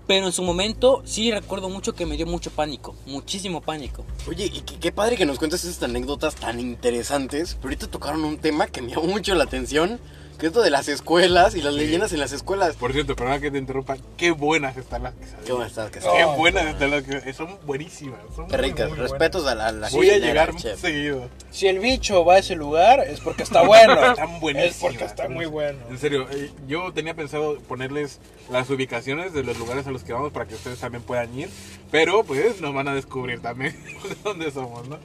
[0.08, 2.96] Pero en su momento sí recuerdo mucho que me dio mucho pánico.
[3.06, 4.06] Muchísimo pánico.
[4.30, 7.56] Oye, y qué, qué padre que nos cuentes estas anécdotas tan interesantes.
[7.56, 10.00] Pero ahorita tocaron un tema que me llamó mucho la atención.
[10.38, 12.76] Que es esto de las escuelas y las leyendas en las escuelas.
[12.76, 13.96] Por cierto, perdona que te interrumpa.
[14.18, 15.46] Qué buenas están las quesadillas.
[15.46, 17.36] Qué buenas estás, que Qué Oh, buenas están las quesadillas.
[17.38, 18.20] Son buenísimas.
[18.36, 18.90] Son Qué muy, ricas.
[18.90, 19.64] muy Respetos buenas.
[19.68, 20.80] a la, a la Voy a llegar muy chef.
[20.82, 21.30] seguido.
[21.52, 23.94] Si el bicho va a ese lugar es porque está bueno.
[24.12, 24.76] Están buenísimas.
[24.76, 25.80] Es porque está muy bueno.
[25.90, 28.20] En serio, eh, yo tenía pensado ponerles
[28.52, 31.50] las ubicaciones de los lugares a los que vamos para que ustedes también puedan ir.
[31.92, 34.98] Pero pues nos van a descubrir también de dónde somos, ¿no?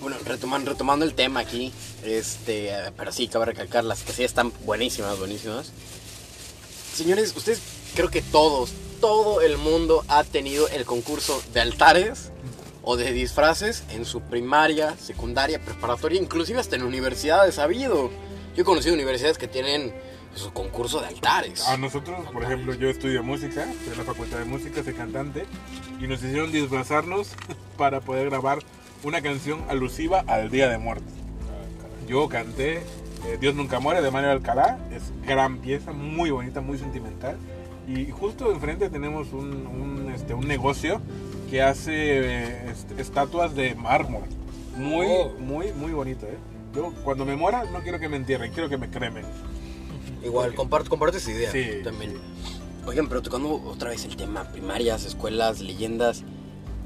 [0.00, 4.50] Bueno, retomando, retomando el tema aquí, este, pero sí, cabe recalcar, las que sí están
[4.64, 5.72] buenísimas, buenísimas.
[6.94, 7.60] Señores, ustedes
[7.94, 12.30] creo que todos, todo el mundo ha tenido el concurso de altares
[12.82, 18.10] o de disfraces en su primaria, secundaria, preparatoria, inclusive hasta en universidades ha habido.
[18.56, 19.92] Yo he conocido universidades que tienen
[20.34, 21.66] su concurso de altares.
[21.66, 25.44] A nosotros, por ejemplo, yo estudio música, estoy en la facultad de música, soy cantante,
[26.00, 27.28] y nos hicieron disfrazarnos
[27.76, 28.60] para poder grabar
[29.02, 31.12] una canción alusiva al Día de Muertos.
[32.08, 36.78] Yo canté eh, Dios Nunca Muere de Mario Alcalá, es gran pieza, muy bonita, muy
[36.78, 37.36] sentimental.
[37.88, 41.00] Y justo enfrente tenemos un, un, este, un negocio
[41.50, 44.22] que hace eh, est- estatuas de mármol.
[44.76, 45.30] Muy, Oh.
[45.38, 46.38] muy, muy bonito, ¿eh?
[46.74, 49.24] Yo cuando me muera no quiero que me entierren, quiero que me cremen.
[50.24, 51.80] Igual, comparto, comparto esa idea Sí.
[51.82, 52.14] también.
[52.86, 56.22] Oigan, pero tocando otra vez el tema, primarias, escuelas, leyendas,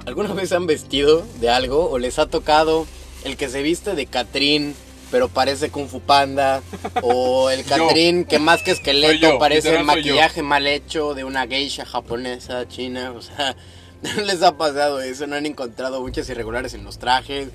[0.06, 2.86] ¿alguna vez han vestido de algo o les ha tocado
[3.24, 4.74] el que se viste de Catrín
[5.10, 6.62] pero parece Kung Fu Panda?
[7.02, 7.64] O el.
[7.66, 13.12] Catrín que más que esqueleto yo, parece maquillaje mal hecho de una geisha japonesa, china,
[13.12, 13.56] o sea,
[14.02, 15.26] ¿no les ha pasado eso?
[15.26, 17.48] ¿No han encontrado muchas irregulares en los trajes?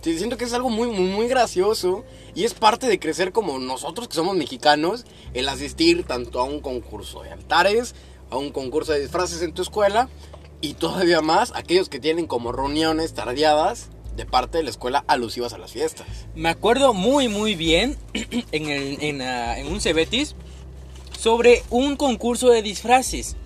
[0.00, 3.58] Sí, siento que es algo muy, muy, muy gracioso y es parte de crecer como
[3.60, 7.94] nosotros que somos mexicanos, el asistir tanto a un concurso de altares,
[8.30, 10.08] a un concurso de disfraces en tu escuela
[10.62, 15.52] Y todavía más aquellos que tienen como reuniones tardeadas de parte de la escuela alusivas
[15.52, 16.06] a las fiestas.
[16.36, 17.96] Me acuerdo muy muy bien
[18.52, 20.36] en, el, en, ah, en un Cebetis
[21.18, 23.36] sobre un concurso de disfraces.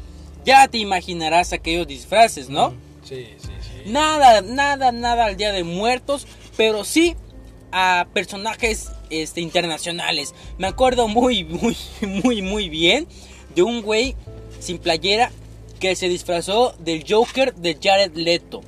[0.44, 2.74] Ya te imaginarás aquellos disfraces, ¿no?
[3.02, 3.90] Sí, sí, sí.
[3.90, 6.26] Nada, nada, nada al Día de Muertos,
[6.56, 7.16] pero sí
[7.72, 10.34] a personajes este, internacionales.
[10.58, 13.08] Me acuerdo muy, muy, muy, muy bien
[13.54, 14.14] de un güey
[14.60, 15.30] sin playera
[15.78, 18.60] que se disfrazó del Joker de Jared Leto.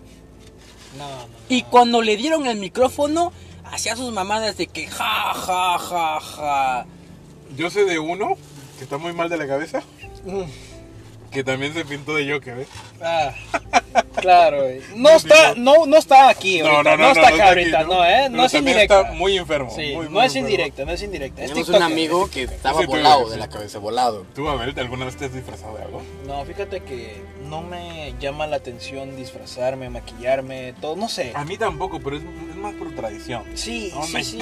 [0.96, 1.26] No, no.
[1.48, 3.32] Y cuando le dieron el micrófono,
[3.64, 6.86] hacía sus mamadas de que ja, ja, ja, ja.
[7.56, 8.36] Yo sé de uno
[8.78, 9.82] que está muy mal de la cabeza,
[10.24, 10.42] Mm.
[11.30, 12.66] Que también se pintó de Joker, ¿eh?
[13.02, 13.32] Ah,
[14.16, 14.80] claro, güey.
[14.96, 18.04] No está, no, no está aquí, No, ahorita, no, no, está acá aquí, ahorita, no,
[18.04, 19.00] eh, Pero no es indirecta.
[19.00, 19.70] está muy enfermo.
[19.74, 20.48] Sí, muy, no muy es enfermo.
[20.48, 21.42] indirecta, no es indirecta.
[21.42, 23.30] Es Tenemos un amigo que estaba Sí, volado sí.
[23.32, 24.26] de la cabeza, volado.
[24.34, 26.02] ¿Tú, Abel, alguna vez te has disfrazado de algo?
[26.26, 31.32] No, fíjate que no me llama la atención disfrazarme, maquillarme, todo, no sé.
[31.34, 33.44] A mí tampoco, pero es, es más por tradición.
[33.54, 34.38] Sí, sí, sí.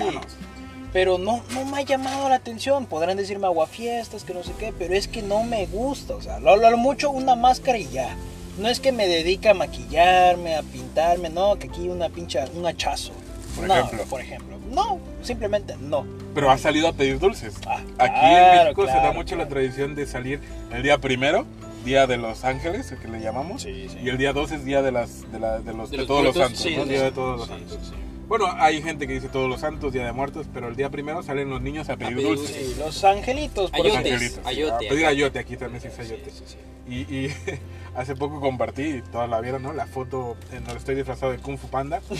[0.92, 2.86] Pero no, no me ha llamado la atención.
[2.86, 6.14] Podrán decirme aguafiestas, que no sé qué, pero es que no me gusta.
[6.14, 8.16] O sea, lo, lo- mucho una máscara y ya.
[8.58, 12.64] No es que me dedique a maquillarme, a pintarme, no, que aquí una pincha, un
[12.66, 13.12] hachazo.
[13.54, 14.04] Por no, ejemplo.
[14.04, 14.56] por ejemplo.
[14.72, 16.06] No, simplemente no.
[16.34, 17.54] Pero has salido a pedir dulces.
[17.66, 19.42] Ah, Aquí claro, en México se da claro, mucho claro.
[19.44, 20.40] la tradición de salir
[20.72, 21.44] el día primero,
[21.84, 23.98] día de los ángeles, el que le llamamos, Sí, sí.
[24.02, 26.06] y el día 2 es día de las de, la- de los De de los
[26.08, 26.84] todos los santos, Sí, ¿no?
[26.84, 27.92] Día de todos los Sí, santos.
[28.26, 28.28] Sí, sí.
[28.28, 31.22] Bueno, hay gente que dice todos los santos, día de muertos, pero el día primero
[31.22, 32.56] salen los niños a pedir pedir dulces.
[32.56, 34.34] Sí, los angelitos, por Ayotes, angelitos.
[34.34, 34.40] sí.
[34.44, 35.38] ayote, A pedir ayote.
[35.38, 36.30] aquí también se dice ayote.
[36.30, 36.56] Sí, sí, sí.
[36.88, 37.34] Y, y
[37.96, 39.72] hace poco compartí, todas la vieron, ¿no?
[39.72, 42.00] La foto en donde estoy disfrazado de Kung Fu Panda.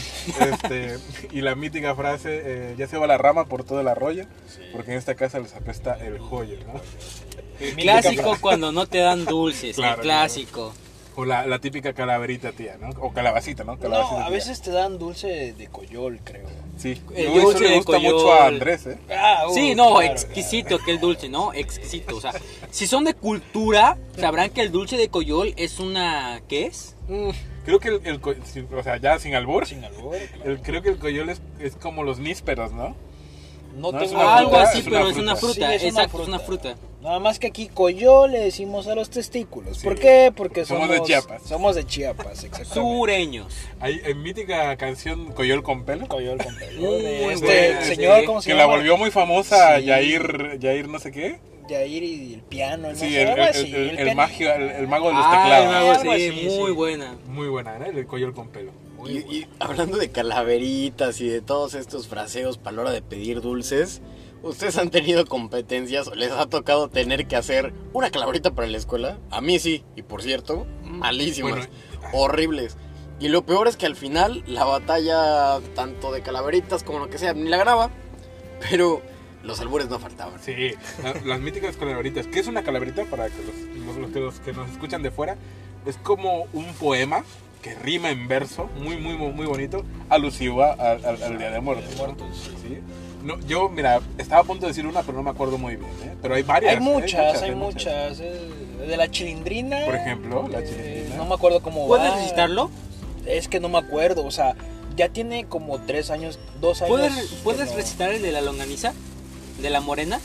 [0.40, 0.97] Este,
[1.33, 4.25] y la mítica frase, eh, ya se va la rama por todo el arroyo,
[4.73, 6.81] porque en esta casa les apesta el joyo, ¿no?
[7.77, 10.75] Clásico cuando no te dan dulces, Claro, el clásico.
[11.18, 12.90] O la, la típica calaverita, tía, ¿no?
[13.00, 13.74] O calabacita, ¿no?
[13.76, 14.35] No, Calabacita, a tía.
[14.37, 16.46] veces te dan dulce de coyol, creo.
[16.76, 17.00] Sí.
[17.14, 18.98] El eso dulce le gusta mucho a Andrés, ¿eh?
[19.11, 21.55] Ah, Sí, uy, no, claro, exquisito aquel dulce, ¿no?
[21.55, 22.16] Exquisito.
[22.16, 22.35] O sea,
[22.70, 26.42] si son de cultura, sabrán que el dulce de coyol es una.
[26.48, 26.94] ¿Qué es?
[27.07, 27.29] claro.
[27.29, 28.20] Mm, Creo que el, el
[28.79, 30.50] o sea, ya sin albur, sin albur, claro.
[30.52, 32.94] el- creo que el coyol es, es como los nísperos, ¿no?
[33.76, 35.54] No, No, tengo una Algo fruta, así, es pero es una fruta.
[35.54, 35.68] fruta.
[35.70, 36.74] Sí, es una Exacto, es una fruta.
[36.74, 36.86] fruta.
[37.02, 39.76] Nada más que aquí coyol le decimos a los testículos.
[39.78, 39.84] Sí.
[39.84, 40.32] ¿Por qué?
[40.34, 41.42] Porque Somos somos, de Chiapas.
[41.42, 42.74] Somos de Chiapas, exactamente.
[42.74, 43.54] Sureños.
[43.78, 46.08] Hay en mítica canción Coyol con pelo.
[46.08, 46.92] Coyol con pelo.
[46.92, 48.26] De este buena, señor, sí.
[48.26, 48.66] ¿cómo se Que llama?
[48.72, 49.84] la volvió muy famosa Sí.
[49.84, 51.38] Yair, Yair no sé qué.
[51.68, 52.88] Yair y el piano.
[52.88, 54.50] El Sí, el, el, así, el- el magio-
[54.88, 55.98] mago de los Ah, teclados.
[55.98, 56.72] así, así, muy sí.
[56.72, 57.16] buena.
[57.28, 57.86] Muy buena, ¿no?
[57.86, 58.72] El Coyol con pelo.
[59.11, 63.40] Y, y hablando de calaveritas y de todos estos fraseos para la hora de pedir
[63.40, 64.01] dulces,
[64.42, 68.77] ¿ustedes han tenido competencias o les ha tocado tener que hacer una calaverita para la
[68.79, 69.19] escuela?
[69.31, 71.66] A mí sí, y por cierto, malísimas, Bueno,
[72.12, 72.77] horribles.
[73.19, 77.16] Y lo peor es que al final la batalla, tanto de calaveritas como lo que
[77.19, 77.90] sea, ni la ganaba,
[78.71, 79.01] pero
[79.42, 80.40] los albures no faltaban.
[80.42, 82.27] Sí, la- las míticas calaveritas.
[82.27, 85.11] ¿Qué es una calaverita para que los, los- los que, los que nos escuchan de
[85.11, 85.37] fuera?
[85.87, 87.25] Es como un poema
[87.68, 91.50] que rima en verso, muy, muy, muy, muy bonito, alusivo a- al, al- al Día
[91.50, 91.88] de Muertos.
[91.90, 92.02] de ¿no?
[92.05, 92.50] Muertos, sí.
[92.68, 92.79] Sí.
[93.24, 95.90] No, yo, mira, estaba a punto de decir una, pero no me acuerdo muy bien.
[96.05, 96.14] ¿eh?
[96.22, 96.72] Pero hay varias.
[96.72, 96.81] Hay ¿eh?
[96.81, 98.20] muchas, hay muchas.
[98.20, 98.40] eh,
[98.87, 99.85] De la chilindrina.
[99.85, 101.16] Por ejemplo, la eh, chilindrina.
[101.16, 102.16] No me acuerdo cómo ¿Puedes va.
[102.16, 102.70] recitarlo?
[103.26, 104.55] Es que no me acuerdo, o sea,
[104.94, 106.90] ya tiene como tres años, dos años.
[106.96, 108.92] ¿Puedes, ¿puedes no- recitar el de la longaniza?
[109.61, 110.20] ¿De la morena?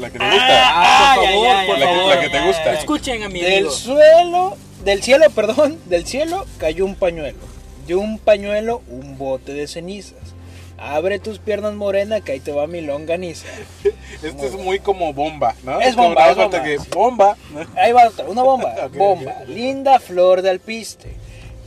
[0.00, 0.46] La que te gusta.
[0.48, 2.14] Ah, por Ay, favor, ay, ay, por la que- favor.
[2.14, 2.72] la que te gusta.
[2.72, 7.38] Escuchen a mi Del suelo, del cielo, perdón, del cielo cayó un pañuelo.
[7.86, 10.18] De un pañuelo, un bote de cenizas.
[10.78, 13.46] Abre tus piernas morena, que ahí te va mi longaniza.
[14.22, 15.80] Esto es muy como bomba, ¿no?
[15.80, 16.62] Es bomba, es bomba.
[16.62, 17.36] que bomba.
[17.76, 18.88] Ahí va otra, una bomba.
[18.96, 19.44] Bomba.
[19.46, 21.16] Linda flor de alpiste.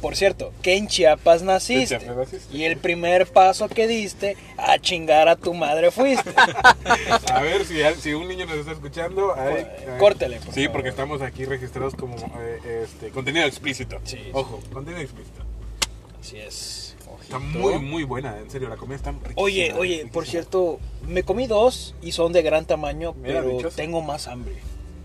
[0.04, 1.98] Por cierto, que en Chiapas naciste.
[1.98, 2.56] Chiapas naciste.
[2.56, 6.30] Y el primer paso que diste, a chingar a tu madre fuiste.
[7.34, 9.34] A ver si, si un niño nos está escuchando.
[9.34, 10.72] ahí- ahí- Córtele, por Sí, favor.
[10.74, 13.98] porque estamos aquí registrados como eh, este, contenido explícito.
[14.04, 14.30] Sí, sí.
[14.34, 15.42] Ojo, contenido explícito.
[16.20, 16.96] Así es.
[17.22, 19.34] Está muy, muy buena, en serio, la comida está riquísima.
[19.42, 23.76] Oye, oye, por cierto, me comí dos y son de gran tamaño, Mira, pero dichoso.
[23.78, 24.56] tengo más hambre.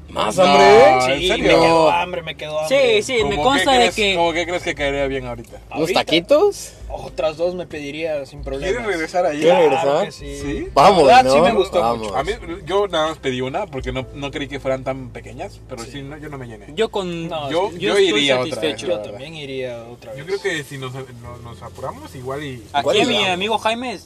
[0.08, 1.14] ¿Más No, hambre?
[1.14, 1.44] ¿en Sí, serio?
[1.44, 3.02] me quedó hambre, me quedó hambre.
[3.02, 4.14] Sí, sí, me ¿Cómo consta qué de crees- que...
[4.16, 5.56] ¿Cómo que crees que caería bien ahorita?
[5.68, 6.72] ¿Unos Ahorita, taquitos?
[6.90, 8.66] Otras dos me pediría sin problema.
[8.72, 9.40] ¿Quieres regresar ahí?
[9.40, 9.70] ¿Quieres Claro
[10.00, 10.04] regresar?
[10.06, 10.38] que sí.
[10.40, 10.68] ¿Sí?
[10.74, 11.34] Vamos, La verdad, ¿no?
[11.34, 11.98] sí me gustó Vamos.
[12.06, 12.16] mucho.
[12.16, 12.32] A mí,
[12.64, 16.02] yo nada más pedí una porque no, no creí que fueran tan pequeñas, pero sí,
[16.02, 16.66] no, yo no me llené.
[16.74, 17.28] Yo con...
[17.28, 18.76] No, yo, sí, yo estoy iría otra vez.
[18.82, 20.20] Yo también iría otra vez.
[20.20, 22.62] Yo creo que si nos, no- nos apuramos, igual y.
[22.78, 23.28] Igual Aquí y mi vamos.
[23.30, 23.98] amigo Jaime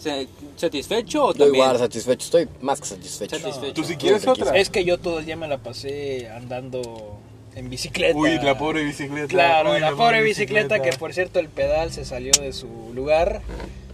[0.57, 3.39] satisfecho o igual satisfecho, estoy más que satisfecho.
[3.39, 3.75] satisfecho.
[3.75, 4.57] Tú si quieres otra.
[4.57, 7.19] Es que yo todo el día me la pasé andando
[7.57, 8.17] en bicicleta.
[8.19, 9.29] Uy, la pobre bicicleta.
[9.29, 13.41] Claro, Uy, la pobre bicicleta, que por cierto el pedal se salió de su lugar.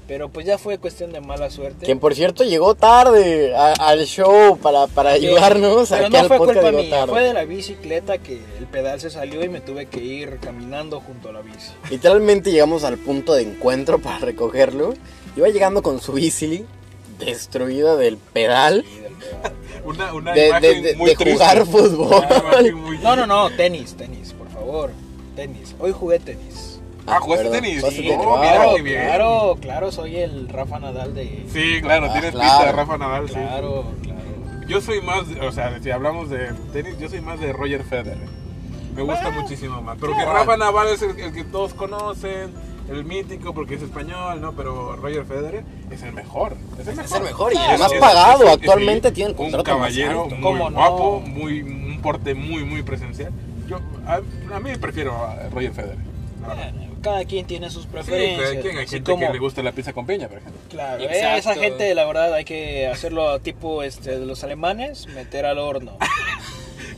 [0.07, 1.85] Pero pues ya fue cuestión de mala suerte.
[1.85, 5.91] Quien por cierto llegó tarde a- al show para, para Que- ayudarnos.
[5.91, 7.13] Pero aquí no fue podcast culpa mía, tarde.
[7.13, 11.01] fue de la bicicleta que el pedal se salió y me tuve que ir caminando
[11.01, 11.73] junto a la bici.
[11.91, 14.95] Literalmente llegamos al punto de encuentro para recogerlo.
[15.37, 16.65] Iba llegando con su bici
[17.19, 19.53] destruida del pedal Y del pedal.
[19.89, 21.33] Una, una de, imagen de- de- muy de triste.
[21.45, 22.25] jugar fútbol.
[22.27, 24.91] Una imagen muy No, no, no, tenis, tenis, por favor.
[25.37, 25.75] Tenis.
[25.79, 26.81] Hoy jugué tenis.
[27.07, 27.83] Ah, ¿jugaste tenis?
[27.89, 28.15] Sí, tenis.
[28.19, 29.03] oh, mira claro, qué bien.
[29.07, 31.47] claro, claro, soy el Rafa Nadal de...
[31.53, 32.49] Sí, claro, Ah, tienes claro.
[32.51, 33.35] pista de Rafa Nadal, sí.
[33.35, 34.19] Claro, claro.
[34.69, 38.19] Yo soy más, o sea, si hablamos de tenis, yo soy más de Roger Federer.
[38.95, 39.97] Me gusta muchísimo más.
[39.99, 40.33] Pero que claro.
[40.35, 42.53] Rafa Nadal es el, el que todos conocen,
[42.91, 44.53] el mítico porque es español, ¿no?
[44.53, 46.57] Pero Roger Federer es el mejor.
[46.81, 47.05] Es el mejor.
[47.05, 47.73] Es el mejor y Claro.
[47.75, 48.45] el más Es- pagado.
[48.45, 50.35] es- Actualmente sí, tiene el un contrato más caballero alto.
[50.37, 50.77] muy ¿Cómo no?
[50.77, 53.33] guapo, muy, un porte muy, muy presencial.
[53.69, 54.21] Yo, a,
[54.55, 55.99] a mí prefiero a Roger Federer.
[56.41, 58.51] Bueno, cada quien tiene sus Sí, preferencias.
[58.51, 60.61] hay, quien- hay gente como- que le gusta la pizza con piña, por ejemplo.
[60.71, 61.37] Claro, Exacto.
[61.51, 65.97] esa gente, la verdad, hay que hacerlo tipo este, de los alemanes, meter al horno.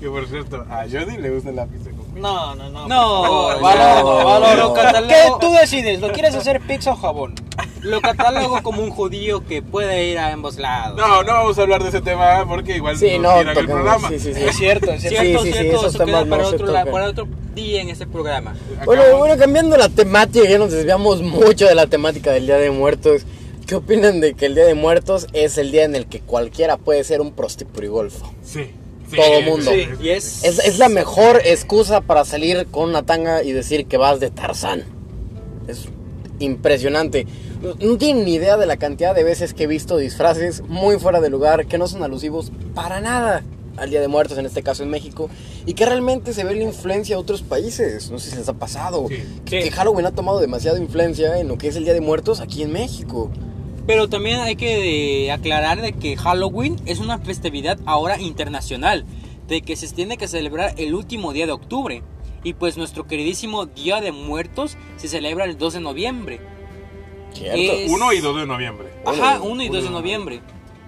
[0.00, 1.99] Que por cierto, a Jody le gusta la pizza con piña.
[2.20, 2.86] No, no, no.
[2.88, 5.02] No, por favor, no, valor, no, valor.
[5.02, 5.08] no.
[5.08, 6.00] ¿Qué tú decides?
[6.00, 7.34] ¿Lo quieres hacer pizza o jabón?
[7.82, 10.98] Lo catálogo como un judío que puede ir a ambos lados.
[10.98, 13.54] No, no vamos a hablar de ese tema porque igual Sí, nos no, tiran el
[13.54, 14.08] tocamos, programa.
[14.10, 14.42] sí, sí, sí.
[14.42, 15.20] Es cierto, es cierto.
[15.22, 17.26] Cierto, Sí, sí, sí, cierto, esos eso queda para no se otro, la- para otro
[17.54, 18.54] día en este programa.
[18.84, 22.56] Bueno, Acabamos- bueno, cambiando la temática, ya nos desviamos mucho de la temática del Día
[22.56, 23.22] de Muertos.
[23.66, 26.76] ¿Qué opinan de que el Día de Muertos es el día en el que cualquiera
[26.76, 28.30] puede ser un prostipurigolfo?
[28.42, 28.72] Sí.
[29.10, 29.70] Sí, Todo mundo.
[29.70, 30.44] sí, Y es...
[30.44, 34.30] Es, es la mejor excusa para salir con una tanga y decir que vas de
[34.30, 34.84] Tarzán.
[35.68, 35.86] Es
[36.38, 37.26] impresionante.
[37.62, 40.98] No- No tienen ni idea de la cantidad de veces que he visto disfraces muy
[40.98, 43.42] fuera de lugar, que no son alusivos para nada
[43.76, 45.30] al Día de Muertos, en este caso en México,
[45.64, 48.10] y que realmente se ve la influencia de otros países.
[48.10, 49.06] No sé si les ha pasado.
[49.08, 49.16] Sí.
[49.44, 49.68] Que, Sí.
[49.68, 52.62] que Halloween ha tomado demasiada influencia en lo que es el Día de Muertos aquí
[52.62, 53.30] en México.
[53.86, 59.04] Pero también hay que eh, aclarar de que Halloween es una festividad ahora internacional,
[59.48, 62.02] de que se tiene que celebrar el último día de octubre.
[62.44, 66.40] Y pues nuestro queridísimo Día de Muertos se celebra el 2 de noviembre.
[67.32, 67.58] ¿Cierto?
[67.60, 68.88] Es- 1 y 2 de noviembre.
[69.04, 70.40] Ajá, Uno, 1 y uno 2 de noviembre.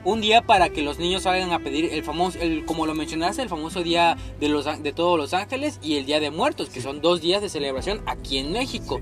[0.05, 3.43] Un día para que los niños salgan a pedir el famoso, el, como lo mencionaste,
[3.43, 6.81] el famoso día de, los, de todos los ángeles y el Día de Muertos, que
[6.81, 9.01] son dos días de celebración aquí en México.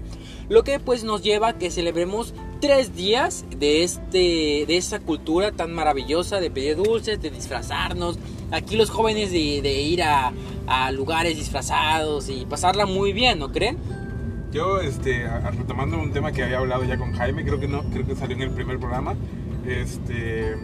[0.50, 5.52] Lo que pues nos lleva a que celebremos tres días de, este, de esta cultura
[5.52, 8.18] tan maravillosa de pedir dulces, de disfrazarnos.
[8.50, 10.32] Aquí los jóvenes de, de ir a,
[10.66, 13.78] a lugares disfrazados y pasarla muy bien, ¿no creen?
[14.52, 18.04] Yo, este, retomando un tema que había hablado ya con Jaime, creo que no, creo
[18.06, 19.14] que salió en el primer programa.
[19.66, 20.56] Este,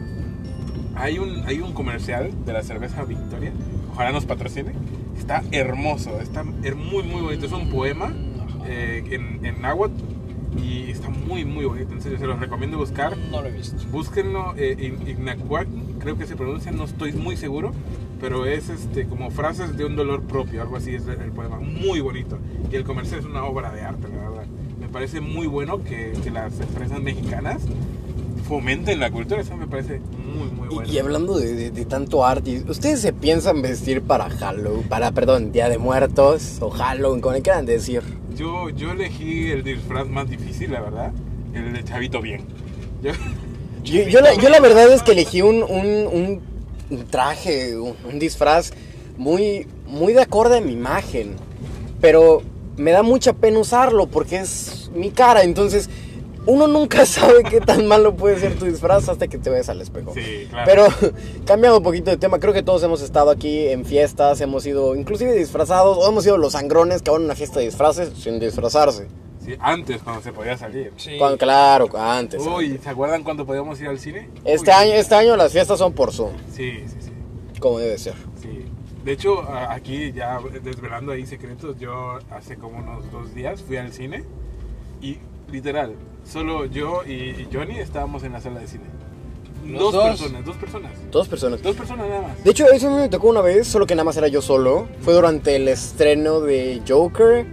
[0.97, 3.53] hay un, hay un comercial de la cerveza Victoria.
[3.93, 4.73] Ojalá nos patrocine.
[5.17, 7.47] Está hermoso, está muy, muy bonito.
[7.47, 8.13] Es un poema
[8.67, 10.16] eh, en, en náhuatl
[10.57, 11.93] y está muy, muy bonito.
[11.93, 13.17] En serio, se los recomiendo buscar.
[13.31, 13.77] No lo he visto.
[13.91, 15.67] Búsquenlo eh, en Ignacuac,
[15.99, 17.73] creo que se pronuncia, no estoy muy seguro,
[18.21, 21.59] pero es este como frases de un dolor propio, algo así es el, el poema,
[21.61, 22.39] muy bonito.
[22.71, 24.47] Y el comercial es una obra de arte, la verdad.
[24.81, 27.63] Me parece muy bueno que, que las empresas mexicanas
[28.49, 30.93] fomenten la cultura, eso me parece muy, muy Y- bueno.
[30.93, 35.51] Y, hablando de, de- de tanto arte, ¿ustedes se piensan vestir para Halloween, para, perdón,
[35.53, 38.03] Día de Muertos o Halloween, como le quieran decir?
[38.37, 41.13] Yo, yo elegí el disfraz más difícil, la verdad,
[41.55, 42.43] el de Chavito Bien.
[43.85, 46.41] Yo, Yo, la, yo la verdad es que elegí un, un-
[46.91, 48.73] un traje, un, un disfraz
[49.17, 51.37] muy, muy de acorde a mi imagen,
[52.01, 52.43] pero
[52.77, 55.89] me da mucha pena usarlo porque es mi cara, entonces
[56.47, 59.81] uno nunca sabe qué tan malo puede ser tu disfraz hasta que te ves al
[59.81, 60.13] espejo.
[60.15, 60.65] Sí, claro.
[61.01, 61.13] Pero
[61.47, 64.95] cambiando un poquito de tema, creo que todos hemos estado aquí en fiestas, hemos ido
[64.95, 68.39] inclusive disfrazados, o hemos sido los sangrones que van a una fiesta de disfraces sin
[68.41, 69.09] disfrazarse.
[69.45, 70.93] sí, antes, cuando se podía salir.
[70.97, 71.17] Sí.
[71.19, 72.41] Cuando- claro, antes.
[72.45, 72.83] Uy, antes.
[72.85, 74.29] ¿se acuerdan cuando podíamos ir al cine?
[74.45, 77.11] Este Uy, año, este año las fiestas son por Zoom, Sí, sí, sí.
[77.61, 78.15] como debe ser.
[78.43, 78.65] Sí.
[79.05, 83.93] De hecho, aquí ya desvelando ahí secretos, yo hace como unos dos días fui al
[83.93, 84.25] cine
[85.01, 85.19] y
[85.53, 85.93] literal,
[86.31, 88.85] solo yo y, Johnny estábamos en la sala de cine.
[89.67, 90.05] Dos, dos.
[90.21, 90.93] personas, dos personas.
[91.11, 91.63] Dos personas.
[91.63, 92.45] Dos personas nada más.
[92.45, 94.87] De hecho, eso me tocó una vez, solo que nada más era yo solo.
[95.01, 97.45] Fue durante el estreno de Joker.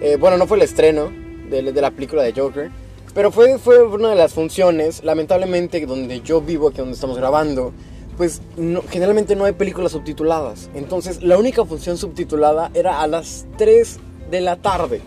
[0.00, 1.10] Eh, bueno, no fue el estreno
[1.50, 2.70] de, de la película de Joker.
[3.14, 7.72] Pero fue, fue una de las funciones, lamentablemente, donde yo vivo, aquí donde estamos grabando.
[8.16, 10.68] Pues no- generalmente no hay películas subtituladas.
[10.74, 13.98] Entonces, la única función subtitulada era a las 3
[14.32, 15.00] de la tarde.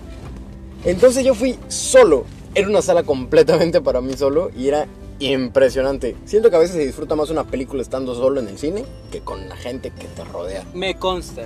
[0.86, 2.24] Entonces yo fui solo.
[2.58, 4.88] Era una sala completamente para mí solo y era
[5.20, 6.16] impresionante.
[6.26, 9.20] Siento que a veces se disfruta más una película estando solo en el cine que
[9.22, 10.64] con la gente que te rodea.
[10.74, 11.44] Me consta.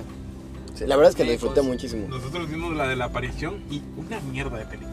[0.74, 1.42] Sí, la verdad es que lo Lejos.
[1.42, 2.08] disfruté muchísimo.
[2.08, 4.92] Nosotros vimos la de la aparición y una mierda de película.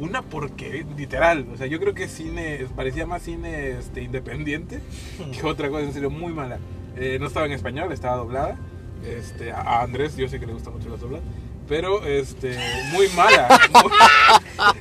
[0.00, 4.80] Una porque literal, o sea, yo creo que cine parecía más cine este, independiente
[5.32, 6.58] que otra cosa, en serio, muy mala.
[6.96, 8.58] Eh, no estaba en español, estaba doblada.
[9.06, 11.24] Este, a Andrés, yo sé que le gusta mucho la dobladas,
[11.68, 12.56] pero este,
[12.92, 13.48] muy mala.
[13.72, 13.92] Muy,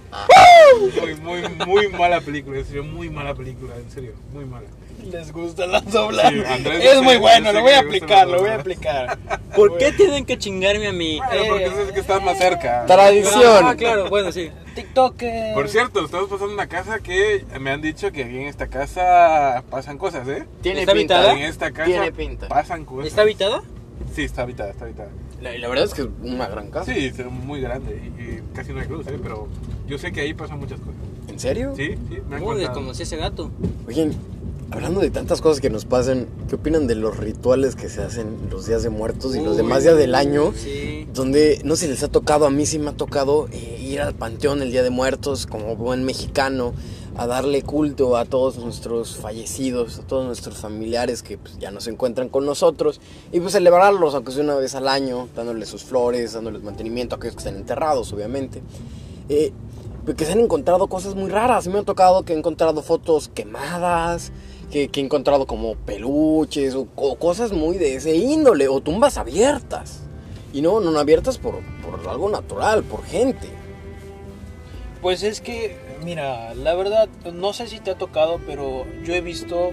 [1.01, 4.67] muy, muy, muy mala película, en serio, muy mala película, en serio, muy mala.
[5.11, 6.33] Les gustan las dobladas.
[6.33, 9.17] Sí, Andrés, es muy bueno, lo voy a aplicar, lo voy a aplicar.
[9.55, 11.19] ¿Por qué tienen que chingarme a mí?
[11.25, 12.85] Bueno, porque Eh, eso es que estás más cerca.
[12.87, 13.65] Tradición.
[13.65, 14.51] Ah, claro, bueno, sí.
[14.75, 15.15] TikTok.
[15.53, 19.63] Por cierto, estamos pasando una casa que me han dicho que aquí en esta casa
[19.69, 20.45] pasan cosas, ¿eh?
[20.61, 21.17] Tiene ¿Está pinta.
[21.19, 21.37] habitada?
[21.39, 22.47] En esta casa Tiene pinta.
[22.47, 23.07] pasan cosas.
[23.07, 23.61] ¿Está habitada?
[24.13, 25.09] Sí, está habitada, está habitada.
[25.41, 26.93] La, la verdad es que es una gran casa.
[26.93, 29.19] Sí, es muy grande y, y casi no hay luz, ¿eh?
[29.21, 29.47] Pero
[29.87, 30.95] yo sé que ahí pasan muchas cosas.
[31.27, 31.73] ¿En serio?
[31.75, 33.51] Sí, sí, me han ¿Cómo desconocí a ese gato?
[33.87, 34.13] Oigan,
[34.71, 38.25] hablando de tantas cosas que nos pasan, ¿qué opinan de los rituales que se hacen
[38.49, 40.53] los días de muertos y los Uy, demás días del año?
[40.55, 41.07] Sí.
[41.13, 44.01] Donde no sé si les ha tocado, a mí sí me ha tocado eh, ir
[44.01, 46.73] al panteón el día de muertos como buen mexicano
[47.17, 51.81] a darle culto a todos nuestros fallecidos, a todos nuestros familiares que pues, ya no
[51.81, 53.01] se encuentran con nosotros
[53.31, 57.17] y pues celebrarlos aunque sea una vez al año, dándoles sus flores, dándoles mantenimiento a
[57.17, 58.61] aquellos que están enterrados obviamente.
[59.29, 59.51] Eh,
[60.05, 64.31] porque se han encontrado cosas muy raras, me ha tocado que he encontrado fotos quemadas,
[64.71, 69.17] que, que he encontrado como peluches o, o cosas muy de ese índole o tumbas
[69.17, 70.03] abiertas.
[70.53, 73.49] Y no, no abiertas por, por algo natural, por gente.
[75.01, 79.21] Pues es que, mira, la verdad, no sé si te ha tocado, pero yo he
[79.21, 79.71] visto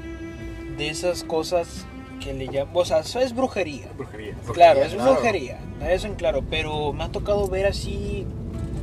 [0.76, 1.86] de esas cosas
[2.22, 3.88] que le llaman, o sea, eso es brujería.
[3.96, 4.34] Brujería.
[4.52, 5.12] Claro, es claro.
[5.12, 5.58] brujería,
[5.88, 8.26] eso en claro, pero me ha tocado ver así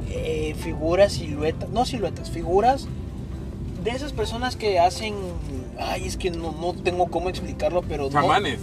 [0.09, 2.87] eh, figuras, siluetas, no siluetas, figuras
[3.83, 5.15] de esas personas que hacen,
[5.79, 8.59] ay, es que no, no tengo cómo explicarlo, pero no, Chamanes.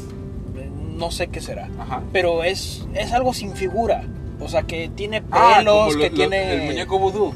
[0.96, 2.02] no sé qué será, Ajá.
[2.12, 4.04] pero es, es algo sin figura,
[4.40, 7.34] o sea, que tiene Ah, pelos, como lo- que lo- tiene El muñeco vudú.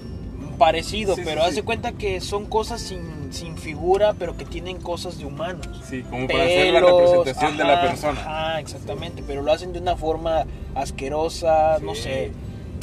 [0.66, 1.48] Parecido, Sí, pero sí.
[1.48, 5.66] haz de cuenta que son cosas sin, sin figura, pero que tienen cosas de humanos.
[5.88, 8.20] Sí, como para hacer la Pelos, representación de la persona.
[8.20, 10.44] Ajá, exactamente, pero lo hacen de una forma
[10.74, 12.30] asquerosa, no sé.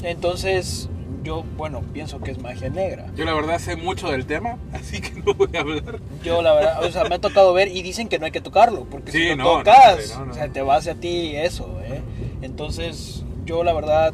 [0.04, 0.90] Entonces,
[1.24, 3.08] yo, bueno, pienso que es magia negra.
[3.16, 6.00] Yo la verdad sé mucho del tema, así que no voy a hablar.
[6.24, 8.42] Yo, la verdad, o sea, me ha tocado ver y dicen que no hay que
[8.42, 10.32] tocarlo, porque Sí, si lo no, no, tocas, no, no.
[10.32, 12.02] o sea, te va hacia ti eso, ¿eh?
[12.42, 14.14] Entonces, yo, la verdad,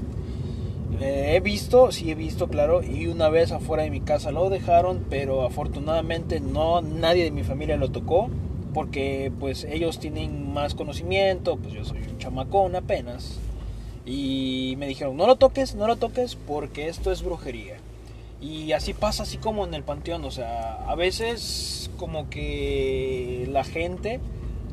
[1.02, 4.50] eh, he visto, sí he visto, claro, y una vez afuera de mi casa lo
[4.50, 8.30] dejaron, pero afortunadamente no, nadie de mi familia lo tocó,
[8.74, 13.40] porque pues ellos tienen más conocimiento, pues yo soy un chamacón apenas,
[14.06, 17.78] y me dijeron, no lo toques, no lo toques, porque esto es brujería.
[18.42, 23.64] Y así pasa, así como en el panteón, o sea, a veces como que la
[23.64, 24.20] gente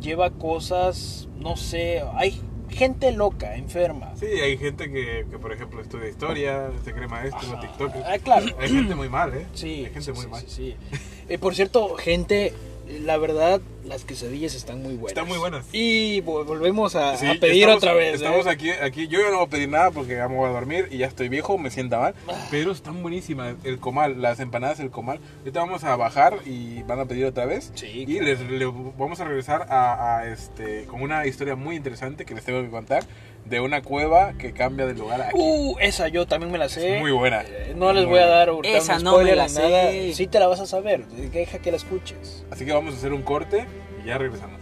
[0.01, 2.41] lleva cosas, no sé, hay
[2.73, 4.13] gente loca, enferma.
[4.17, 7.93] Sí, hay gente que, que, por ejemplo, estudia historia, se cree maestro, TikTok.
[8.05, 8.47] Ah, claro.
[8.59, 9.47] Hay gente muy mal, ¿eh?
[9.55, 10.41] Sí, Hay gente muy sí, mal.
[10.43, 10.99] sí, sí.
[11.29, 12.53] Eh, por cierto, gente,
[13.01, 15.09] la verdad, las quesadillas están muy buenas.
[15.13, 15.67] Están muy buenas.
[15.73, 18.15] Y vo- volvemos a, Sí, a pedir estamos- otra vez.
[18.15, 18.51] Estamos ¿eh?
[18.51, 19.09] aquí, aquí.
[19.09, 21.07] Yo ya no voy a pedir nada porque ya me voy a dormir y ya
[21.07, 22.15] estoy viejo, me sienta mal.
[22.29, 22.47] Ah.
[22.51, 23.55] Pero están buenísimas.
[23.65, 25.19] El comal, las empanadas del comal.
[25.41, 27.73] Ahorita vamos a bajar y van a pedir otra vez.
[27.75, 32.25] Sí, Y les, le- vamos a regresar a, a este con una historia muy interesante
[32.25, 33.05] que les tengo que contar
[33.45, 35.33] de una cueva que cambia de lugar aquí.
[35.39, 36.97] Uh, esa yo también me la sé.
[36.97, 37.43] Es muy buena.
[37.43, 39.91] Eh, No les Muy voy a dar ahorita Esa un no me la nada.
[39.91, 40.13] sé.
[40.15, 41.07] Sí te la vas a saber.
[41.07, 42.45] Deja que la escuches.
[42.51, 43.67] Así que vamos a hacer un corte
[44.03, 44.61] y ya regresamos.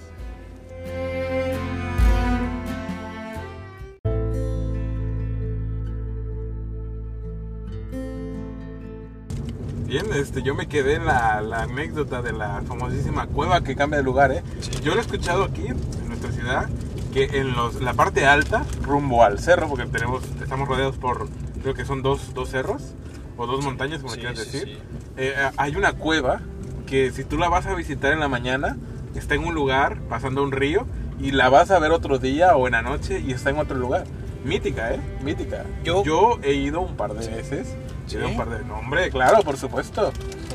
[9.86, 13.98] Bien, este, yo me quedé en la, la anécdota de la famosísima cueva que cambia
[13.98, 14.42] de lugar, ¿eh?
[14.82, 16.68] Yo lo he escuchado aquí, en nuestra ciudad,
[17.12, 21.28] que en los, la parte alta, rumbo al cerro, porque tenemos, estamos rodeados por,
[21.62, 22.94] creo que son dos, dos cerros,
[23.36, 24.68] o dos montañas, como Sí, quieras sí, decir.
[24.76, 24.78] sí.
[25.16, 26.40] Eh, hay una cueva
[26.86, 28.76] que si tú la vas a visitar en la mañana,
[29.14, 30.86] está en un lugar, pasando un río,
[31.20, 33.76] y la vas a ver otro día o en la noche y está en otro
[33.76, 34.04] lugar.
[34.44, 35.00] Mítica, ¿eh?
[35.22, 35.64] Mítica.
[35.84, 37.76] Yo- Yo he ido un par de veces.
[38.10, 38.64] He ido un par de...
[38.64, 40.12] No, hombre, claro, por supuesto.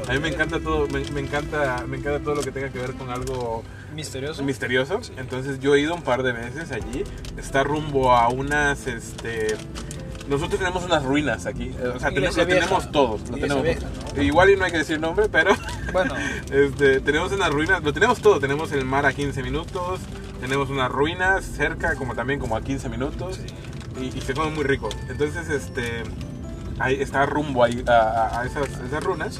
[0.09, 2.79] A mí me encanta todo, me, me encanta, me encanta todo lo que tenga que
[2.79, 3.63] ver con algo
[3.95, 4.43] Misterioso.
[4.43, 4.99] misterioso.
[5.17, 7.03] Entonces yo he ido un par de veces allí.
[7.37, 9.55] Está rumbo a unas, este...
[10.27, 11.71] Nosotros tenemos unas ruinas aquí.
[11.95, 13.21] O sea, tenemos, lo tenemos todos.
[13.29, 14.13] Lo tenemos vieja, todos.
[14.15, 14.21] ¿no?
[14.23, 15.51] Igual y no hay que decir nombre, pero...
[15.93, 16.13] Bueno,
[16.51, 20.01] Este, tenemos unas ruinas, lo tenemos todo, tenemos el mar a 15 minutos,
[20.41, 23.39] tenemos unas ruinas cerca, como también como a 15 minutos,
[24.01, 24.89] y, y se come muy rico.
[25.07, 26.03] Entonces, este,
[26.79, 29.39] ahí está rumbo ahí a, a- esas, esas runas,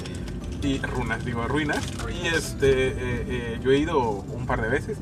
[0.65, 4.97] y runas, digo, ruinas, y este, eh, eh, yo he ido un par de veces,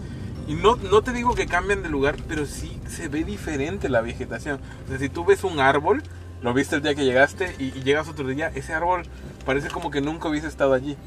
[0.47, 4.01] Y no, no te digo que cambian de lugar, pero sí se ve diferente la
[4.01, 4.59] vegetación.
[4.86, 6.03] O sea, si tú ves un árbol,
[6.41, 9.03] lo viste el día que llegaste y, y llegas otro día, ese árbol
[9.45, 10.97] parece como que nunca hubiese estado allí.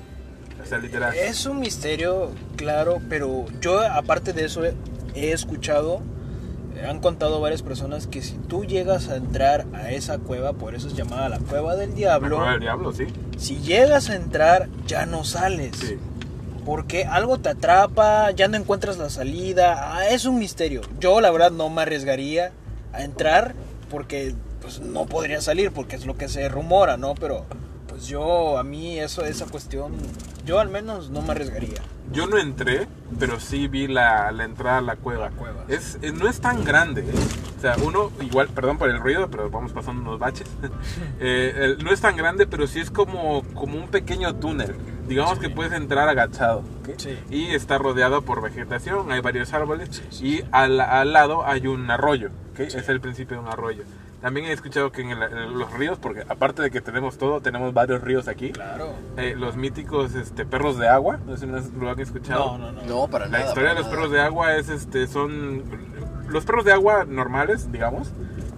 [0.63, 1.15] O sea, literal.
[1.15, 4.75] Es un misterio, claro, pero yo aparte de eso he,
[5.15, 6.03] escuchado,
[6.85, 10.89] han contado varias personas que si tú llegas a entrar a esa cueva, por eso
[10.89, 13.07] es llamada la cueva del La diablo, cueva del diablo, sí.
[13.39, 15.77] si llegas a entrar ya no sales.
[15.77, 15.99] Sí.
[16.65, 19.97] Porque algo te atrapa, ya no encuentras la salida.
[19.97, 20.81] Ah, es un misterio.
[20.99, 22.51] Yo la verdad no me arriesgaría
[22.93, 23.55] a entrar
[23.89, 27.15] porque pues no podría salir porque es lo que se rumora, ¿no?
[27.15, 27.45] Pero
[27.87, 29.93] pues yo a mí eso esa cuestión
[30.45, 31.81] yo al menos no me arriesgaría.
[32.13, 32.87] Yo no entré,
[33.19, 35.31] pero sí vi la, la entrada a la cueva.
[35.31, 35.65] La cueva.
[35.69, 37.03] Es, eh, no es tan grande.
[37.03, 37.13] ¿eh?
[37.59, 40.49] O sea, uno, igual, perdón por el ruido, pero vamos pasando unos baches.
[41.21, 44.75] Eh, el- no es tan grande, pero sí es como, como un pequeño túnel.
[45.09, 46.59] Digamos que puedes entrar agachado.
[46.81, 46.91] ¿ok?
[46.99, 47.19] Sí.
[47.31, 50.03] Y está rodeado por vegetación, hay varios árboles.
[50.21, 52.31] Y al, al lado hay un arroyo.
[52.53, 52.61] ¿ok?
[52.61, 53.85] Es el principio de un arroyo.
[54.27, 57.41] También he escuchado que en, el- en los ríos, porque aparte de que tenemos todo,
[57.41, 58.51] tenemos varios ríos aquí.
[58.51, 58.93] Claro.
[59.17, 62.59] Eh, los míticos este, perros de agua, no sé si lo han escuchado.
[62.59, 62.83] No, no, no.
[63.03, 63.45] No, para La nada.
[63.51, 63.95] historia de los nada.
[63.97, 65.63] perros de agua es este son
[66.29, 68.11] los perros de agua normales, digamos,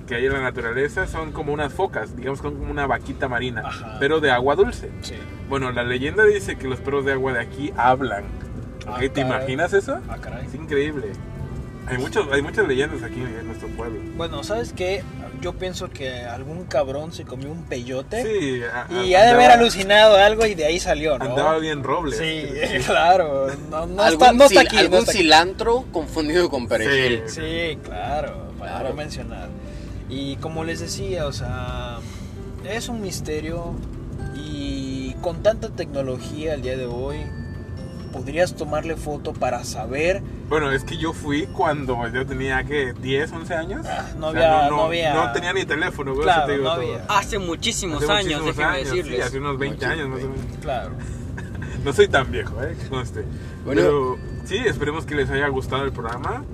[0.06, 3.98] que hay en la naturaleza son como unas focas, digamos como una vaquita marina, Ajá.
[4.00, 4.90] pero de agua dulce.
[5.02, 5.16] Sí.
[5.50, 8.24] Bueno, la leyenda dice que los perros de agua de aquí hablan.
[8.86, 8.96] Ah.
[9.12, 9.98] ¿Te imaginas eso?
[10.08, 10.46] Ah, caray.
[10.46, 11.08] Es increíble.
[11.88, 13.98] Hay muchos hay muchas leyendas aquí en nuestro pueblo.
[14.16, 15.02] Bueno, ¿sabes qué?
[15.40, 19.30] Yo pienso que algún cabrón se comió un peyote Sí, a- y a- ha de
[19.30, 21.24] haber alucinado algo y de ahí salió, ¿no?
[21.26, 22.16] Andaba bien roble.
[22.16, 22.46] Sí,
[22.86, 23.46] claro.
[23.70, 24.76] No, no algún está, no está aquí.
[24.76, 25.20] no algún está aquí.
[25.20, 27.22] cilantro confundido con perejil.
[27.26, 27.40] Sí.
[27.40, 28.88] Sí, claro, para Claro.
[28.90, 29.48] no mencionar.
[30.10, 31.98] Y como les decía, o sea,
[32.68, 33.74] es un misterio
[34.36, 37.18] y con tanta tecnología al día de hoy,
[38.08, 40.22] podrías tomarle foto para saber.
[40.48, 43.86] Bueno, es que yo fui cuando yo tenía que 10, 11 años.
[43.88, 46.64] Ah, no O sea, había- no había- no tenía ni teléfono, güey, Claro, te digo
[46.64, 47.04] no había.
[47.08, 49.16] Hace muchísimos Hace años, muchísimos déjenme años, decirles.
[49.16, 50.58] Sí, hace unos 20 Muchísimos, años más o menos.
[50.62, 50.90] Claro.
[51.84, 52.76] No soy tan viejo, ¿eh?
[52.80, 53.24] Que conste.
[53.64, 53.80] Bueno.
[53.80, 56.44] Pero sí, esperemos que les haya gustado el programa.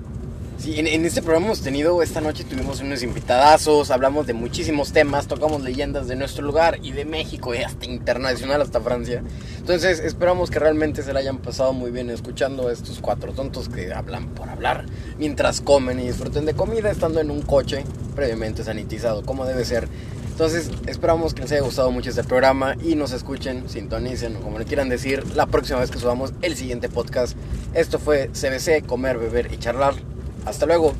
[0.57, 4.93] Sí, en, en este programa hemos tenido, esta noche tuvimos unos invitadazos, hablamos de muchísimos
[4.93, 9.21] temas, tocamos leyendas de nuestro lugar y de México y hasta internacional, hasta Francia.
[9.57, 13.67] Entonces esperamos que realmente se la hayan pasado muy bien escuchando a estos cuatro tontos
[13.69, 14.85] que hablan por hablar
[15.19, 17.83] mientras comen y disfruten de comida estando en un coche
[18.15, 19.89] previamente sanitizado, como debe ser.
[20.31, 24.57] Entonces esperamos que les haya gustado mucho este programa y nos escuchen, sintonicen o como
[24.57, 27.37] le quieran decir la próxima vez que subamos el siguiente podcast.
[27.73, 30.14] Esto fue CBC, comer, beber y charlar.
[30.45, 30.93] Hasta luego.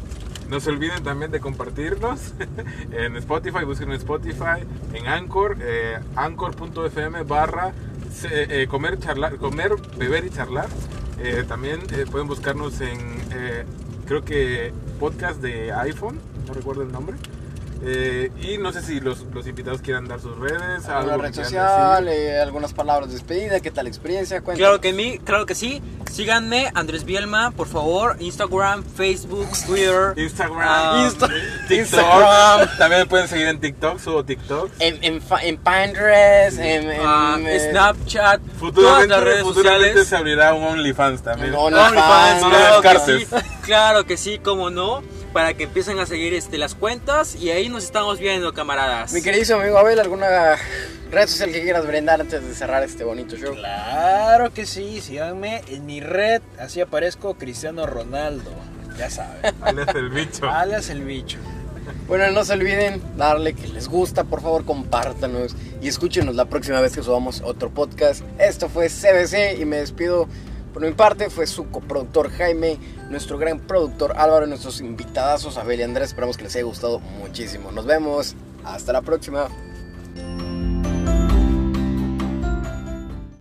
[0.49, 2.33] No se olviden también de compartirnos
[2.91, 4.61] en Spotify, busquen en Spotify,
[4.93, 7.73] en Anchor, eh, anchor.fm barra
[8.31, 10.67] eh, comer, charlar, comer, beber y charlar.
[11.19, 12.99] Eh, también eh, pueden buscarnos en,
[13.33, 13.65] eh,
[14.05, 17.17] creo que podcast de iPhone, no recuerdo el nombre.
[17.83, 22.07] Eh, y no sé si los, los invitados quieran dar sus redes, alguna red social,
[22.07, 24.57] eh, algunas palabras de despedida, qué tal la experiencia, cuéntanos.
[24.57, 25.81] Claro que, mí, claro que sí.
[26.11, 28.15] Síganme, Andrés Bielma, por favor.
[28.19, 30.13] Instagram, Facebook, Twitter.
[30.15, 31.27] Instagram, Ah, Insta-
[31.67, 31.71] TikTok.
[31.77, 32.77] Instagram.
[32.77, 34.71] También me pueden seguir en TikTok, subo TikTok.
[34.79, 39.87] En, en, fa- en Pinterest, en, en, ah, eh, Snapchat, todas Futuramente, las redes futuramente
[39.89, 40.07] sociales.
[40.07, 41.53] se abrirá un OnlyFans también.
[41.53, 43.51] OnlyFans, OnlyFans, no claro que sí, descartes.
[43.61, 45.03] claro que sí, cómo no,
[45.35, 49.11] para que empiecen a seguir este, las cuentas y ahí nos estamos viendo, camaradas.
[49.11, 50.55] Mi queridísimo amigo Abel, ¿alguna
[51.11, 53.53] red social que quieras brindar antes de cerrar este bonito show?
[53.53, 58.49] Claro que sí, síganme en mi red, así aparezco Cristiano Ronaldo,
[58.97, 59.53] ya saben.
[59.61, 60.49] Alias el bicho.
[60.49, 61.37] Alias el bicho.
[62.07, 66.79] Bueno, no se olviden darle que les gusta, por favor compártanos y escúchenos la próxima
[66.79, 68.23] vez que subamos otro podcast.
[68.39, 70.29] Esto fue CBC y me despido
[70.75, 72.77] por mi parte, fue su coproductor Jaime,
[73.09, 76.09] nuestro gran productor Álvaro y nuestros invitadazos Abel y Andrés.
[76.09, 77.71] Esperamos que les haya gustado muchísimo.
[77.71, 79.47] Nos vemos, hasta la próxima.